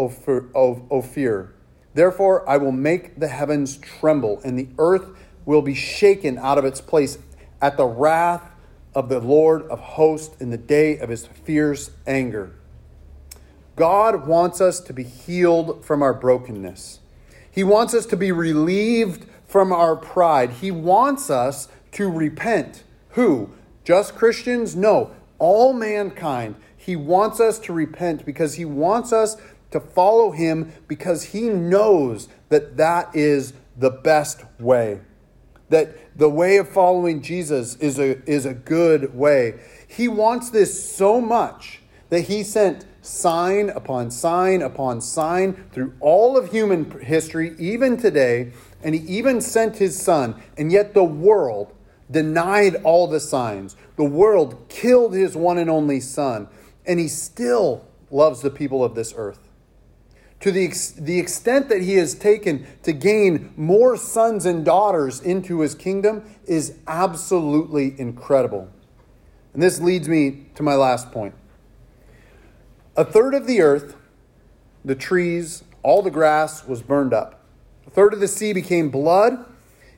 Ophir. 0.91 1.55
Therefore, 1.95 2.49
I 2.49 2.57
will 2.57 2.73
make 2.73 3.19
the 3.19 3.29
heavens 3.29 3.77
tremble, 3.77 4.41
and 4.45 4.59
the 4.59 4.69
earth 4.79 5.07
will 5.45 5.63
be 5.63 5.75
shaken 5.75 6.39
out 6.39 6.59
of 6.59 6.65
its 6.65 6.81
place 6.81 7.19
at 7.61 7.77
the 7.77 7.87
wrath 7.87 8.43
of 8.95 9.09
the 9.09 9.21
Lord 9.21 9.63
of 9.63 9.81
hosts 9.81 10.41
in 10.41 10.51
the 10.51 10.59
day 10.59 10.99
of 10.99 11.09
his 11.09 11.27
fierce 11.27 11.91
anger. 12.07 12.53
God 13.81 14.27
wants 14.27 14.61
us 14.61 14.79
to 14.81 14.93
be 14.93 15.05
healed 15.05 15.83
from 15.87 16.03
our 16.03 16.13
brokenness. 16.13 17.01
He 17.51 17.65
wants 17.65 17.95
us 17.95 18.05
to 18.07 18.17
be 18.19 18.31
relieved 18.31 19.25
from 19.47 19.73
our 19.73 19.97
pride. 19.97 20.51
He 20.51 20.71
wants 20.71 21.31
us 21.31 21.67
to 21.93 22.11
repent. 22.11 22.85
Who? 23.13 23.49
Just 23.83 24.17
Christians? 24.17 24.77
No, 24.77 25.13
all 25.39 25.73
mankind. 25.73 26.57
He 26.77 26.95
wants 26.95 27.41
us 27.41 27.59
to 27.61 27.73
repent 27.73 28.27
because 28.27 28.57
he 28.57 28.67
wants 28.67 29.15
us 29.15 29.39
to 29.71 29.81
follow 29.81 30.33
him 30.33 30.75
because 30.87 31.23
he 31.23 31.49
knows 31.49 32.29
that 32.51 32.77
that 32.77 33.09
is 33.17 33.55
the 33.79 33.91
best 33.91 34.43
way. 34.59 35.01
That 35.71 36.19
the 36.19 36.29
way 36.29 36.59
of 36.59 36.69
following 36.69 37.23
Jesus 37.23 37.77
is 37.77 37.99
a, 37.99 38.23
is 38.31 38.45
a 38.45 38.53
good 38.53 39.15
way. 39.15 39.59
He 39.89 40.07
wants 40.07 40.51
this 40.51 40.95
so 40.95 41.19
much 41.19 41.81
that 42.11 42.23
he 42.23 42.43
sent 42.43 42.85
sign 43.11 43.69
upon 43.71 44.11
sign 44.11 44.63
upon 44.63 45.01
sign 45.01 45.65
through 45.73 45.93
all 46.01 46.37
of 46.37 46.51
human 46.51 46.91
history, 47.01 47.55
even 47.59 47.97
today, 47.97 48.53
and 48.83 48.95
he 48.95 49.01
even 49.19 49.41
sent 49.41 49.77
his 49.77 50.01
son, 50.01 50.41
and 50.57 50.71
yet 50.71 50.95
the 50.95 51.05
world 51.05 51.75
denied 52.11 52.77
all 52.77 53.07
the 53.07 53.21
signs. 53.21 53.77
The 53.97 54.05
world 54.05 54.69
killed 54.69 55.15
his 55.15 55.37
one 55.37 55.59
and 55.59 55.69
only 55.69 56.01
son, 56.01 56.49
and 56.87 56.99
he 56.99 57.09
still 57.09 57.87
loves 58.11 58.43
the 58.43 58.51
people 58.51 58.83
of 58.85 58.95
this 58.95 59.13
earth. 59.17 59.49
To 60.41 60.51
the, 60.51 60.65
ex- 60.65 60.93
the 60.93 61.19
extent 61.19 61.69
that 61.69 61.83
he 61.83 61.95
has 61.97 62.15
taken 62.15 62.67
to 62.83 62.93
gain 62.93 63.53
more 63.57 63.97
sons 63.97 64.47
and 64.47 64.65
daughters 64.65 65.21
into 65.21 65.61
his 65.61 65.75
kingdom 65.75 66.25
is 66.47 66.79
absolutely 66.87 67.95
incredible. 68.01 68.71
And 69.53 69.63
this 69.63 69.81
leads 69.81 70.09
me 70.09 70.47
to 70.55 70.63
my 70.63 70.75
last 70.75 71.13
point. 71.13 71.35
A 72.97 73.05
third 73.05 73.35
of 73.35 73.47
the 73.47 73.61
earth, 73.61 73.97
the 74.85 74.97
trees, 74.97 75.63
all 75.83 76.03
the 76.03 76.11
grass 76.11 76.67
was 76.67 76.83
burned 76.83 77.15
up. 77.15 77.45
A 77.87 77.91
third 77.91 78.13
of 78.13 78.21
the 78.21 78.29
sea 78.29 78.53
became 78.53 78.91
blood, 78.91 79.45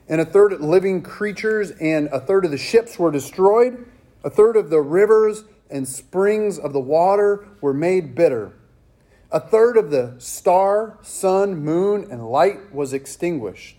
and 0.07 0.21
a 0.21 0.25
third 0.25 0.53
of 0.53 0.61
living 0.61 1.01
creatures 1.01 1.71
and 1.71 2.07
a 2.09 2.19
third 2.19 2.45
of 2.45 2.51
the 2.51 2.57
ships 2.57 2.99
were 2.99 3.11
destroyed. 3.11 3.85
A 4.23 4.29
third 4.29 4.55
of 4.55 4.69
the 4.69 4.81
rivers 4.81 5.43
and 5.71 5.87
springs 5.87 6.59
of 6.59 6.71
the 6.71 6.79
water 6.79 7.47
were 7.61 7.73
made 7.73 8.13
bitter. 8.13 8.53
A 9.31 9.39
third 9.39 9.75
of 9.75 9.89
the 9.89 10.13
star, 10.19 10.99
sun, 11.01 11.63
moon, 11.63 12.07
and 12.11 12.29
light 12.29 12.73
was 12.73 12.93
extinguished. 12.93 13.77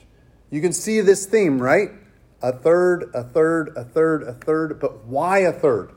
You 0.50 0.60
can 0.60 0.72
see 0.72 1.00
this 1.00 1.24
theme, 1.26 1.62
right? 1.62 1.90
A 2.42 2.52
third, 2.52 3.10
a 3.14 3.22
third, 3.22 3.72
a 3.76 3.84
third, 3.84 4.24
a 4.24 4.32
third. 4.32 4.80
But 4.80 5.04
why 5.04 5.38
a 5.38 5.52
third? 5.52 5.92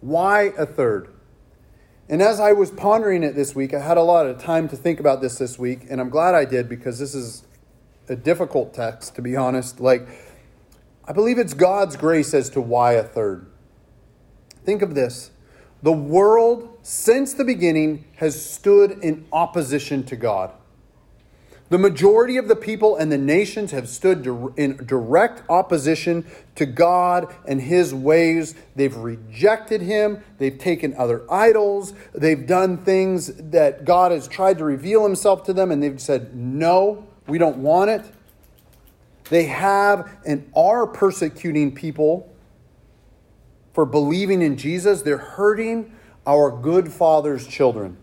Why 0.00 0.52
a 0.58 0.66
third? 0.66 1.14
And 2.10 2.20
as 2.20 2.40
I 2.40 2.50
was 2.50 2.72
pondering 2.72 3.22
it 3.22 3.36
this 3.36 3.54
week, 3.54 3.72
I 3.72 3.78
had 3.78 3.96
a 3.96 4.02
lot 4.02 4.26
of 4.26 4.36
time 4.36 4.68
to 4.70 4.76
think 4.76 4.98
about 4.98 5.20
this 5.20 5.38
this 5.38 5.60
week, 5.60 5.86
and 5.88 6.00
I'm 6.00 6.10
glad 6.10 6.34
I 6.34 6.44
did 6.44 6.68
because 6.68 6.98
this 6.98 7.14
is 7.14 7.44
a 8.08 8.16
difficult 8.16 8.74
text, 8.74 9.14
to 9.14 9.22
be 9.22 9.36
honest. 9.36 9.78
Like, 9.78 10.08
I 11.04 11.12
believe 11.12 11.38
it's 11.38 11.54
God's 11.54 11.94
grace 11.94 12.34
as 12.34 12.50
to 12.50 12.60
why 12.60 12.94
a 12.94 13.04
third. 13.04 13.46
Think 14.64 14.82
of 14.82 14.96
this 14.96 15.30
the 15.84 15.92
world, 15.92 16.76
since 16.82 17.32
the 17.32 17.44
beginning, 17.44 18.04
has 18.16 18.44
stood 18.44 18.98
in 19.04 19.24
opposition 19.32 20.02
to 20.06 20.16
God. 20.16 20.50
The 21.70 21.78
majority 21.78 22.36
of 22.36 22.48
the 22.48 22.56
people 22.56 22.96
and 22.96 23.12
the 23.12 23.18
nations 23.18 23.70
have 23.70 23.88
stood 23.88 24.26
in 24.56 24.84
direct 24.84 25.48
opposition 25.48 26.26
to 26.56 26.66
God 26.66 27.32
and 27.46 27.60
his 27.60 27.94
ways. 27.94 28.56
They've 28.74 28.94
rejected 28.94 29.80
him. 29.80 30.22
They've 30.38 30.58
taken 30.58 30.94
other 30.96 31.22
idols. 31.30 31.94
They've 32.12 32.44
done 32.44 32.78
things 32.78 33.28
that 33.36 33.84
God 33.84 34.10
has 34.10 34.26
tried 34.26 34.58
to 34.58 34.64
reveal 34.64 35.04
himself 35.04 35.44
to 35.44 35.52
them, 35.52 35.70
and 35.70 35.80
they've 35.80 36.00
said, 36.00 36.34
No, 36.34 37.06
we 37.28 37.38
don't 37.38 37.58
want 37.58 37.90
it. 37.90 38.04
They 39.28 39.44
have 39.44 40.10
and 40.26 40.50
are 40.56 40.88
persecuting 40.88 41.72
people 41.72 42.34
for 43.74 43.86
believing 43.86 44.42
in 44.42 44.56
Jesus. 44.56 45.02
They're 45.02 45.18
hurting 45.18 45.94
our 46.26 46.50
good 46.50 46.92
Father's 46.92 47.46
children. 47.46 47.96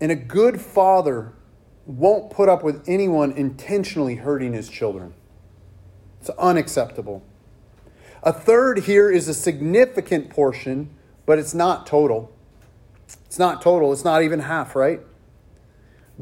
And 0.00 0.12
a 0.12 0.16
good 0.16 0.60
father 0.60 1.32
won't 1.86 2.30
put 2.30 2.48
up 2.48 2.62
with 2.62 2.84
anyone 2.86 3.32
intentionally 3.32 4.16
hurting 4.16 4.52
his 4.52 4.68
children. 4.68 5.14
It's 6.20 6.30
unacceptable. 6.30 7.22
A 8.22 8.32
third 8.32 8.80
here 8.80 9.10
is 9.10 9.28
a 9.28 9.34
significant 9.34 10.30
portion, 10.30 10.90
but 11.24 11.38
it's 11.38 11.54
not 11.54 11.86
total. 11.86 12.32
It's 13.26 13.38
not 13.38 13.62
total, 13.62 13.92
it's 13.92 14.04
not 14.04 14.22
even 14.22 14.40
half, 14.40 14.76
right? 14.76 15.00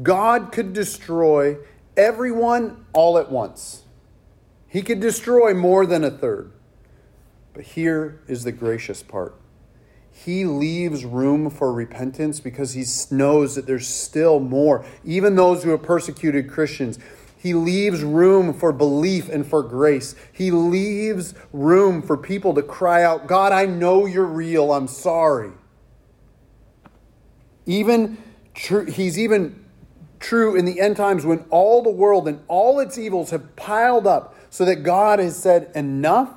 God 0.01 0.51
could 0.51 0.73
destroy 0.73 1.57
everyone 1.95 2.85
all 2.93 3.17
at 3.17 3.31
once. 3.31 3.83
He 4.67 4.81
could 4.81 4.99
destroy 4.99 5.53
more 5.53 5.85
than 5.85 6.03
a 6.03 6.11
third. 6.11 6.51
But 7.53 7.63
here 7.63 8.21
is 8.27 8.43
the 8.43 8.51
gracious 8.51 9.01
part. 9.01 9.35
He 10.25 10.45
leaves 10.45 11.05
room 11.05 11.49
for 11.49 11.71
repentance 11.71 12.39
because 12.39 12.73
he 12.73 12.83
knows 13.15 13.55
that 13.55 13.67
there's 13.67 13.87
still 13.87 14.39
more. 14.39 14.83
Even 15.05 15.35
those 15.35 15.63
who 15.63 15.69
have 15.69 15.83
persecuted 15.83 16.49
Christians, 16.49 16.97
he 17.37 17.53
leaves 17.53 18.03
room 18.03 18.53
for 18.53 18.73
belief 18.73 19.29
and 19.29 19.45
for 19.45 19.61
grace. 19.61 20.15
He 20.33 20.49
leaves 20.49 21.35
room 21.53 22.01
for 22.01 22.17
people 22.17 22.55
to 22.55 22.63
cry 22.63 23.03
out, 23.03 23.27
God, 23.27 23.53
I 23.53 23.67
know 23.67 24.05
you're 24.05 24.25
real. 24.25 24.73
I'm 24.73 24.87
sorry. 24.87 25.51
Even 27.65 28.17
tr- 28.55 28.85
he's 28.85 29.19
even 29.19 29.63
true 30.19 30.55
in 30.55 30.65
the 30.65 30.81
end 30.81 30.97
times 30.97 31.25
when 31.25 31.45
all 31.51 31.83
the 31.83 31.91
world 31.91 32.27
and 32.27 32.41
all 32.47 32.79
its 32.79 32.97
evils 32.97 33.29
have 33.29 33.55
piled 33.55 34.07
up 34.07 34.35
so 34.49 34.65
that 34.65 34.77
God 34.77 35.19
has 35.19 35.37
said, 35.37 35.71
enough. 35.75 36.33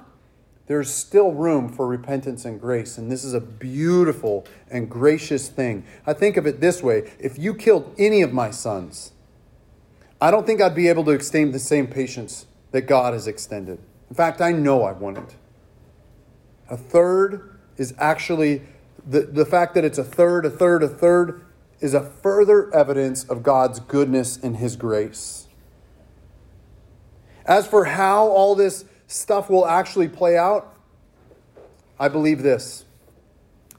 There's 0.70 0.88
still 0.88 1.32
room 1.32 1.68
for 1.68 1.84
repentance 1.88 2.44
and 2.44 2.60
grace. 2.60 2.96
And 2.96 3.10
this 3.10 3.24
is 3.24 3.34
a 3.34 3.40
beautiful 3.40 4.46
and 4.70 4.88
gracious 4.88 5.48
thing. 5.48 5.84
I 6.06 6.12
think 6.12 6.36
of 6.36 6.46
it 6.46 6.60
this 6.60 6.80
way 6.80 7.10
if 7.18 7.40
you 7.40 7.54
killed 7.54 7.92
any 7.98 8.22
of 8.22 8.32
my 8.32 8.52
sons, 8.52 9.10
I 10.20 10.30
don't 10.30 10.46
think 10.46 10.62
I'd 10.62 10.76
be 10.76 10.86
able 10.86 11.02
to 11.06 11.10
extend 11.10 11.52
the 11.52 11.58
same 11.58 11.88
patience 11.88 12.46
that 12.70 12.82
God 12.82 13.14
has 13.14 13.26
extended. 13.26 13.80
In 14.10 14.14
fact, 14.14 14.40
I 14.40 14.52
know 14.52 14.84
I 14.84 14.92
wouldn't. 14.92 15.34
A 16.70 16.76
third 16.76 17.58
is 17.76 17.92
actually 17.98 18.62
the, 19.04 19.22
the 19.22 19.44
fact 19.44 19.74
that 19.74 19.84
it's 19.84 19.98
a 19.98 20.04
third, 20.04 20.46
a 20.46 20.50
third, 20.50 20.84
a 20.84 20.88
third 20.88 21.44
is 21.80 21.94
a 21.94 22.00
further 22.00 22.72
evidence 22.72 23.24
of 23.24 23.42
God's 23.42 23.80
goodness 23.80 24.36
and 24.36 24.58
His 24.58 24.76
grace. 24.76 25.48
As 27.44 27.66
for 27.66 27.86
how 27.86 28.28
all 28.28 28.54
this 28.54 28.84
stuff 29.10 29.50
will 29.50 29.66
actually 29.66 30.08
play 30.08 30.36
out, 30.36 30.74
I 31.98 32.08
believe 32.08 32.42
this. 32.42 32.84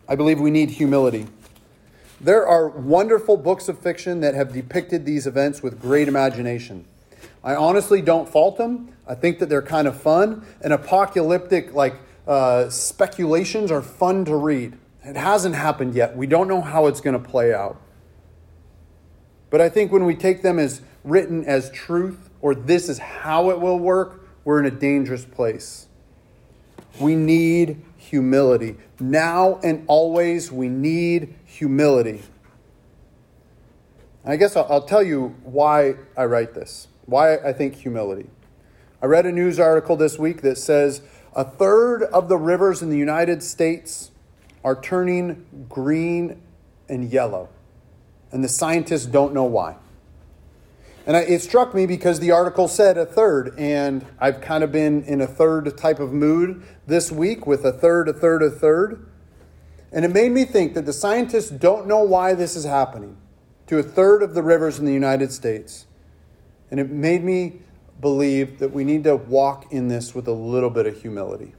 I 0.07 0.15
believe 0.15 0.39
we 0.39 0.51
need 0.51 0.71
humility. 0.71 1.27
There 2.19 2.45
are 2.45 2.67
wonderful 2.67 3.37
books 3.37 3.69
of 3.69 3.79
fiction 3.79 4.19
that 4.21 4.35
have 4.35 4.53
depicted 4.53 5.05
these 5.05 5.25
events 5.25 5.63
with 5.63 5.81
great 5.81 6.07
imagination. 6.07 6.85
I 7.43 7.55
honestly 7.55 8.01
don't 8.01 8.29
fault 8.29 8.57
them. 8.57 8.93
I 9.07 9.15
think 9.15 9.39
that 9.39 9.49
they're 9.49 9.61
kind 9.61 9.87
of 9.87 9.99
fun, 9.99 10.45
and 10.61 10.73
apocalyptic 10.73 11.73
like 11.73 11.95
uh, 12.27 12.69
speculations 12.69 13.71
are 13.71 13.81
fun 13.81 14.25
to 14.25 14.35
read. 14.35 14.77
It 15.03 15.15
hasn't 15.15 15.55
happened 15.55 15.95
yet. 15.95 16.15
We 16.15 16.27
don't 16.27 16.47
know 16.47 16.61
how 16.61 16.87
it's 16.87 17.01
going 17.01 17.19
to 17.19 17.27
play 17.27 17.53
out. 17.53 17.81
But 19.49 19.61
I 19.61 19.69
think 19.69 19.91
when 19.91 20.05
we 20.05 20.15
take 20.15 20.43
them 20.43 20.59
as 20.59 20.81
written 21.03 21.43
as 21.45 21.71
truth, 21.71 22.29
or 22.41 22.53
this 22.53 22.89
is 22.89 22.99
how 22.99 23.49
it 23.49 23.59
will 23.59 23.79
work, 23.79 24.20
we're 24.43 24.59
in 24.59 24.65
a 24.65 24.71
dangerous 24.71 25.25
place. 25.25 25.87
We 26.99 27.15
need 27.15 27.81
humility. 27.97 28.75
Now 28.99 29.59
and 29.63 29.85
always, 29.87 30.51
we 30.51 30.67
need 30.67 31.35
humility. 31.45 32.23
I 34.25 34.35
guess 34.35 34.55
I'll, 34.55 34.67
I'll, 34.69 34.83
tell 34.83 35.01
you 35.01 35.35
why 35.43 35.95
I 36.15 36.25
write 36.25 36.53
this, 36.53 36.87
why 37.05 37.37
I 37.37 37.53
think 37.53 37.75
humility. 37.75 38.29
I 39.01 39.07
read 39.07 39.25
a 39.25 39.31
news 39.31 39.59
article 39.59 39.95
this 39.95 40.19
week 40.19 40.41
that 40.41 40.57
says 40.57 41.01
a 41.35 41.43
third 41.43 42.03
of 42.03 42.29
the 42.29 42.37
rivers 42.37 42.81
in 42.81 42.89
the 42.89 42.97
United 42.97 43.41
States 43.41 44.11
are 44.63 44.79
turning 44.79 45.45
green 45.69 46.39
and 46.87 47.11
yellow, 47.11 47.49
and 48.31 48.43
the 48.43 48.49
scientists 48.49 49.07
don't 49.07 49.33
know 49.33 49.45
why. 49.45 49.75
And 51.05 51.17
I, 51.17 51.21
it 51.21 51.41
struck 51.41 51.73
me 51.73 51.85
because 51.85 52.19
the 52.19 52.31
article 52.31 52.67
said 52.67 52.97
a 52.97 53.05
third, 53.05 53.55
and 53.57 54.05
I've 54.19 54.41
kind 54.41 54.63
of 54.63 54.71
been 54.71 55.03
in 55.03 55.21
a 55.21 55.27
third 55.27 55.75
type 55.77 55.99
of 55.99 56.13
mood 56.13 56.63
this 56.85 57.11
week 57.11 57.47
with 57.47 57.65
a 57.65 57.71
third, 57.71 58.07
a 58.07 58.13
third, 58.13 58.43
a 58.43 58.49
third. 58.49 59.07
And 59.91 60.05
it 60.05 60.09
made 60.09 60.31
me 60.31 60.45
think 60.45 60.73
that 60.75 60.85
the 60.85 60.93
scientists 60.93 61.49
don't 61.49 61.87
know 61.87 62.03
why 62.03 62.33
this 62.33 62.55
is 62.55 62.63
happening 62.63 63.17
to 63.67 63.79
a 63.79 63.83
third 63.83 64.21
of 64.21 64.33
the 64.33 64.43
rivers 64.43 64.79
in 64.79 64.85
the 64.85 64.93
United 64.93 65.31
States. 65.31 65.85
And 66.69 66.79
it 66.79 66.89
made 66.89 67.23
me 67.23 67.61
believe 67.99 68.59
that 68.59 68.71
we 68.71 68.83
need 68.83 69.03
to 69.03 69.15
walk 69.15 69.71
in 69.71 69.87
this 69.87 70.15
with 70.15 70.27
a 70.27 70.33
little 70.33 70.69
bit 70.69 70.85
of 70.85 71.01
humility. 71.01 71.53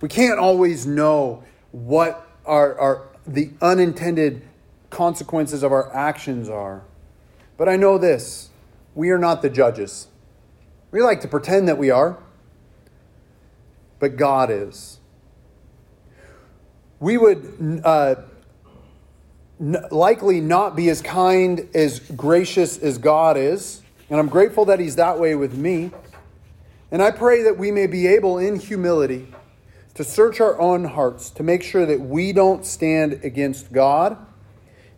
We 0.00 0.08
can't 0.08 0.38
always 0.38 0.86
know 0.86 1.44
what 1.72 2.28
our, 2.44 2.78
our, 2.78 3.08
the 3.26 3.50
unintended 3.62 4.42
consequences 4.90 5.62
of 5.62 5.72
our 5.72 5.94
actions 5.94 6.48
are. 6.48 6.84
But 7.56 7.68
I 7.68 7.76
know 7.76 7.98
this 7.98 8.50
we 8.94 9.10
are 9.10 9.18
not 9.18 9.42
the 9.42 9.50
judges. 9.50 10.08
We 10.90 11.02
like 11.02 11.20
to 11.22 11.28
pretend 11.28 11.68
that 11.68 11.78
we 11.78 11.90
are, 11.90 12.18
but 13.98 14.16
God 14.16 14.50
is. 14.50 14.98
We 17.00 17.18
would 17.18 17.82
uh, 17.84 18.14
n- 19.60 19.84
likely 19.90 20.40
not 20.40 20.76
be 20.76 20.88
as 20.88 21.02
kind, 21.02 21.68
as 21.74 21.98
gracious 21.98 22.78
as 22.78 22.98
God 22.98 23.36
is. 23.36 23.82
And 24.08 24.20
I'm 24.20 24.28
grateful 24.28 24.66
that 24.66 24.78
He's 24.78 24.96
that 24.96 25.18
way 25.18 25.34
with 25.34 25.56
me. 25.56 25.90
And 26.92 27.02
I 27.02 27.10
pray 27.10 27.42
that 27.42 27.58
we 27.58 27.72
may 27.72 27.88
be 27.88 28.06
able, 28.06 28.38
in 28.38 28.60
humility, 28.60 29.34
to 29.94 30.04
search 30.04 30.40
our 30.40 30.60
own 30.60 30.84
hearts 30.84 31.30
to 31.30 31.42
make 31.42 31.62
sure 31.62 31.86
that 31.86 32.00
we 32.00 32.32
don't 32.32 32.64
stand 32.64 33.20
against 33.24 33.72
God, 33.72 34.16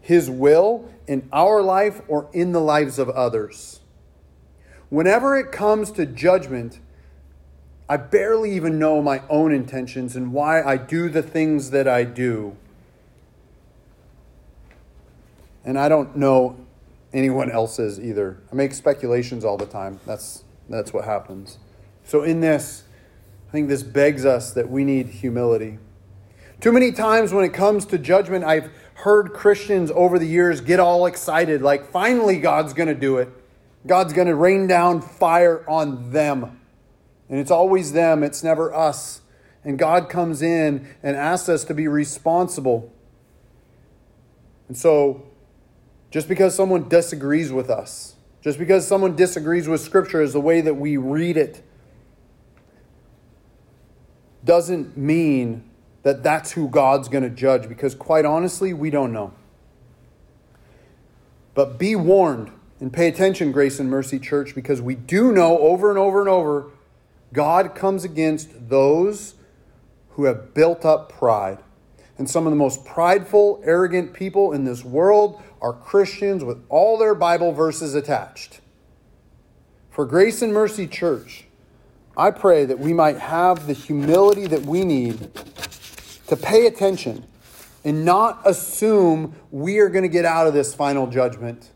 His 0.07 0.31
will, 0.31 0.88
in 1.09 1.29
our 1.33 1.61
life 1.61 2.01
or 2.07 2.29
in 2.33 2.53
the 2.53 2.61
lives 2.61 3.01
of 3.01 3.11
others. 3.11 3.81
Whenever 4.88 5.37
it 5.37 5.51
comes 5.51 5.90
to 5.90 6.07
judgment, 6.07 6.79
I 7.88 7.97
barely 7.97 8.55
even 8.55 8.79
know 8.79 9.03
my 9.03 9.23
own 9.29 9.51
intentions 9.51 10.14
and 10.14 10.33
why 10.33 10.62
I 10.62 10.77
do 10.77 11.09
the 11.09 11.25
things 11.25 11.71
that 11.71 11.88
I 11.88 12.05
do. 12.05 12.57
And 15.64 15.77
I 15.77 15.88
don't 15.88 16.16
know 16.16 16.57
anyone 17.12 17.51
else's 17.51 17.99
either. 17.99 18.38
I 18.53 18.55
make 18.55 18.75
speculations 18.75 19.45
all 19.45 19.57
the 19.57 19.66
time. 19.66 19.99
That's, 20.07 20.45
that's 20.69 20.92
what 20.92 21.05
happens. 21.05 21.59
So, 22.05 22.23
in 22.23 22.40
this, 22.40 22.85
I 23.49 23.51
think 23.51 23.69
this 23.69 23.83
begs 23.83 24.25
us 24.25 24.53
that 24.53 24.71
we 24.71 24.85
need 24.85 25.09
humility. 25.09 25.79
Too 26.61 26.73
many 26.73 26.92
times 26.92 27.33
when 27.33 27.45
it 27.45 27.53
comes 27.53 27.85
to 27.87 27.99
judgment, 27.99 28.45
I've 28.45 28.71
heard 28.95 29.33
Christians 29.33 29.90
over 29.95 30.19
the 30.19 30.27
years 30.27 30.61
get 30.61 30.81
all 30.81 31.07
excited, 31.07 31.61
like, 31.61 31.90
finally, 31.90 32.38
God's 32.38 32.73
going 32.73 32.88
to 32.88 32.95
do 32.95 33.19
it. 33.19 33.29
God's 33.87 34.12
going 34.12 34.29
to 34.29 34.35
rain 34.35 34.66
down 34.66 35.01
fire 35.01 35.69
on 35.69 36.11
them. 36.12 36.61
And 37.29 37.38
it's 37.38 37.51
always 37.51 37.92
them, 37.92 38.23
it's 38.23 38.42
never 38.42 38.75
us. 38.75 39.21
And 39.64 39.79
God 39.79 40.09
comes 40.09 40.42
in 40.42 40.88
and 41.03 41.16
asks 41.16 41.49
us 41.49 41.64
to 41.64 41.75
be 41.75 41.88
responsible. 41.88 42.92
And 44.69 44.77
so, 44.77 45.27
just 46.11 46.29
because 46.29 46.55
someone 46.55 46.88
disagrees 46.88 47.53
with 47.53 47.69
us, 47.69 48.14
just 48.40 48.59
because 48.59 48.87
someone 48.87 49.14
disagrees 49.14 49.69
with 49.69 49.81
Scripture 49.81 50.23
as 50.23 50.33
the 50.33 50.40
way 50.40 50.61
that 50.61 50.75
we 50.75 50.97
read 50.97 51.37
it, 51.37 51.62
doesn't 54.45 54.97
mean 54.97 55.69
that 56.07 56.23
that's 56.23 56.53
who 56.53 56.69
God's 56.69 57.09
going 57.09 57.25
to 57.25 57.31
judge 57.31 57.69
because, 57.69 57.92
quite 57.97 58.25
honestly, 58.25 58.73
we 58.73 58.90
don't 58.90 59.12
know. 59.12 59.33
But 61.53 61.81
be 61.81 61.97
warned 61.97 62.53
and 62.79 62.92
pay 62.92 63.09
attention, 63.09 63.51
Grace 63.51 63.81
and 63.81 63.90
Mercy 63.90 64.21
Church, 64.21 64.55
because 64.55 64.81
we 64.81 64.95
do 64.95 65.33
know 65.33 65.59
over 65.59 65.90
and 65.90 65.99
over 65.99 66.21
and 66.21 66.29
over 66.29 66.71
God 67.33 67.75
comes 67.75 68.05
against 68.05 68.69
those 68.69 69.35
who 70.11 70.27
have 70.27 70.55
built 70.55 70.85
up 70.85 71.11
pride. 71.11 71.59
And 72.19 72.31
some 72.31 72.47
of 72.47 72.53
the 72.53 72.57
most 72.57 72.85
prideful, 72.85 73.61
arrogant 73.64 74.12
people 74.12 74.53
in 74.53 74.62
this 74.62 74.85
world 74.85 75.42
are 75.61 75.73
Christians 75.73 76.45
with 76.45 76.64
all 76.69 76.99
their 76.99 77.16
Bible 77.16 77.51
verses 77.51 77.97
attached. 77.97 78.61
For 79.90 80.07
Grace 80.07 80.40
and 80.40 80.55
Mercy 80.55 80.87
Church, 80.87 81.47
I 82.16 82.31
pray 82.31 82.64
that 82.64 82.79
we 82.79 82.92
might 82.92 83.19
have 83.19 83.66
the 83.66 83.73
humility 83.73 84.47
that 84.47 84.62
we 84.62 84.85
need 84.85 85.33
to 86.29 86.37
pay 86.37 86.67
attention 86.67 87.25
and 87.85 88.05
not 88.05 88.41
assume 88.45 89.35
we 89.51 89.79
are 89.79 89.89
going 89.89 90.03
to 90.03 90.09
get 90.09 90.25
out 90.25 90.47
of 90.47 90.55
this 90.55 90.75
final 90.75 91.07
judgment. 91.07 91.71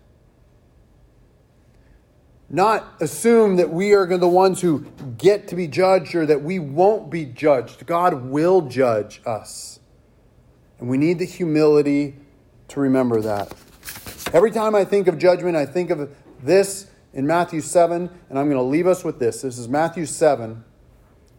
Not 2.48 2.94
assume 3.00 3.56
that 3.56 3.70
we 3.70 3.92
are 3.92 4.06
the 4.06 4.28
ones 4.28 4.60
who 4.60 4.86
get 5.16 5.46
to 5.48 5.54
be 5.54 5.68
judged 5.68 6.16
or 6.16 6.26
that 6.26 6.42
we 6.42 6.58
won't 6.58 7.08
be 7.10 7.24
judged. 7.24 7.86
God 7.86 8.24
will 8.24 8.62
judge 8.62 9.22
us. 9.24 9.78
And 10.80 10.88
we 10.88 10.98
need 10.98 11.20
the 11.20 11.26
humility 11.26 12.16
to 12.68 12.80
remember 12.80 13.20
that. 13.20 13.52
Every 14.32 14.50
time 14.50 14.74
I 14.74 14.84
think 14.84 15.06
of 15.06 15.16
judgment, 15.16 15.56
I 15.56 15.64
think 15.64 15.90
of 15.90 16.10
this 16.42 16.90
in 17.12 17.26
Matthew 17.26 17.60
7, 17.60 18.10
and 18.28 18.38
I'm 18.38 18.46
going 18.46 18.56
to 18.56 18.62
leave 18.62 18.88
us 18.88 19.04
with 19.04 19.20
this. 19.20 19.42
This 19.42 19.58
is 19.58 19.68
Matthew 19.68 20.06
7, 20.06 20.64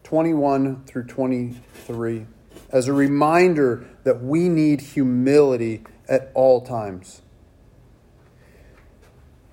21 0.03 0.83
through 0.85 1.07
23, 1.07 2.25
as 2.71 2.87
a 2.87 2.93
reminder 2.93 3.85
that 4.03 4.21
we 4.21 4.49
need 4.49 4.81
humility 4.81 5.83
at 6.07 6.31
all 6.33 6.61
times. 6.61 7.21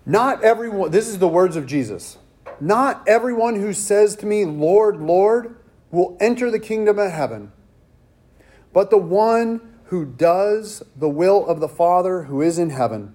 Not 0.07 0.42
everyone, 0.42 0.90
this 0.90 1.09
is 1.09 1.18
the 1.18 1.28
words 1.28 1.57
of 1.57 1.66
Jesus. 1.66 2.18
Not 2.61 3.07
everyone 3.07 3.57
who 3.57 3.72
says 3.72 4.16
to 4.16 4.26
me, 4.26 4.44
Lord, 4.44 5.00
Lord, 5.00 5.57
will 5.90 6.16
enter 6.20 6.50
the 6.50 6.59
kingdom 6.59 6.98
of 6.98 7.11
heaven, 7.11 7.52
but 8.72 8.90
the 8.90 8.98
one 8.98 9.78
who 9.85 10.04
does 10.04 10.83
the 10.96 11.09
will 11.09 11.46
of 11.46 11.61
the 11.61 11.68
Father 11.68 12.24
who 12.24 12.42
is 12.42 12.59
in 12.59 12.70
heaven. 12.70 13.14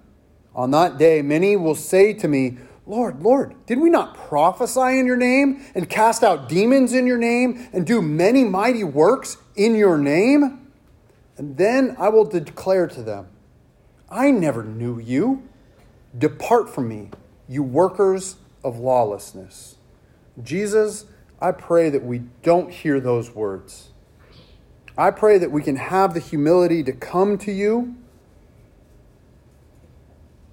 On 0.54 0.70
that 0.70 0.98
day, 0.98 1.22
many 1.22 1.56
will 1.56 1.74
say 1.74 2.12
to 2.14 2.28
me, 2.28 2.58
Lord, 2.86 3.22
Lord, 3.22 3.54
did 3.66 3.80
we 3.80 3.88
not 3.88 4.14
prophesy 4.14 4.98
in 4.98 5.06
your 5.06 5.16
name 5.16 5.64
and 5.74 5.88
cast 5.88 6.22
out 6.22 6.48
demons 6.48 6.92
in 6.92 7.06
your 7.06 7.16
name 7.16 7.68
and 7.72 7.86
do 7.86 8.02
many 8.02 8.44
mighty 8.44 8.84
works 8.84 9.38
in 9.56 9.74
your 9.74 9.96
name? 9.96 10.70
And 11.36 11.56
then 11.56 11.96
I 11.98 12.10
will 12.10 12.24
declare 12.24 12.86
to 12.88 13.02
them, 13.02 13.28
I 14.10 14.30
never 14.30 14.62
knew 14.62 15.00
you. 15.00 15.48
Depart 16.16 16.72
from 16.72 16.88
me, 16.88 17.10
you 17.48 17.62
workers 17.62 18.36
of 18.62 18.78
lawlessness. 18.78 19.76
Jesus, 20.42 21.06
I 21.40 21.52
pray 21.52 21.90
that 21.90 22.04
we 22.04 22.22
don't 22.42 22.70
hear 22.70 23.00
those 23.00 23.34
words. 23.34 23.90
I 24.96 25.10
pray 25.10 25.38
that 25.38 25.50
we 25.50 25.62
can 25.62 25.76
have 25.76 26.14
the 26.14 26.20
humility 26.20 26.84
to 26.84 26.92
come 26.92 27.36
to 27.38 27.50
you 27.50 27.96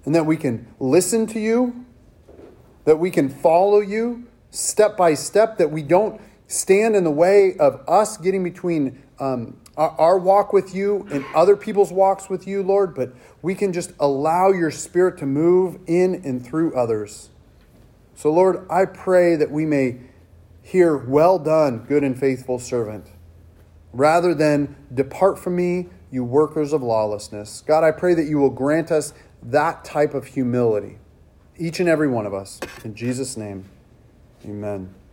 and 0.04 0.14
that 0.14 0.26
we 0.26 0.36
can 0.36 0.66
listen 0.80 1.28
to 1.28 1.38
you, 1.38 1.84
that 2.84 2.98
we 2.98 3.10
can 3.10 3.28
follow 3.28 3.80
you 3.80 4.26
step 4.50 4.96
by 4.96 5.14
step, 5.14 5.58
that 5.58 5.70
we 5.70 5.82
don't 5.82 6.20
stand 6.46 6.94
in 6.94 7.04
the 7.04 7.10
way 7.10 7.56
of 7.58 7.82
us 7.88 8.16
getting 8.16 8.44
between 8.44 9.02
um, 9.18 9.56
our, 9.76 9.90
our 9.98 10.18
walk 10.18 10.52
with 10.52 10.74
you 10.74 11.06
and 11.10 11.24
other 11.34 11.56
people's 11.56 11.92
walks 11.92 12.28
with 12.28 12.46
you, 12.46 12.62
Lord, 12.62 12.94
but 12.94 13.14
we 13.40 13.54
can 13.54 13.72
just 13.72 13.92
allow 13.98 14.50
your 14.50 14.70
Spirit 14.70 15.18
to 15.18 15.26
move 15.26 15.78
in 15.86 16.22
and 16.24 16.44
through 16.44 16.74
others. 16.74 17.30
So, 18.14 18.30
Lord, 18.32 18.66
I 18.68 18.84
pray 18.84 19.36
that 19.36 19.50
we 19.50 19.64
may 19.64 19.98
hear, 20.62 20.96
Well 20.96 21.38
done, 21.38 21.78
good 21.78 22.04
and 22.04 22.18
faithful 22.18 22.58
servant 22.58 23.06
rather 23.92 24.34
than 24.34 24.74
depart 24.92 25.38
from 25.38 25.56
me, 25.56 25.88
you 26.10 26.24
workers 26.24 26.72
of 26.72 26.82
lawlessness. 26.82 27.62
God, 27.66 27.84
I 27.84 27.90
pray 27.90 28.14
that 28.14 28.24
you 28.24 28.38
will 28.38 28.50
grant 28.50 28.90
us 28.90 29.12
that 29.42 29.84
type 29.84 30.14
of 30.14 30.26
humility, 30.26 30.98
each 31.58 31.80
and 31.80 31.88
every 31.88 32.08
one 32.08 32.26
of 32.26 32.34
us. 32.34 32.60
In 32.84 32.94
Jesus' 32.94 33.36
name, 33.36 33.64
amen. 34.44 34.94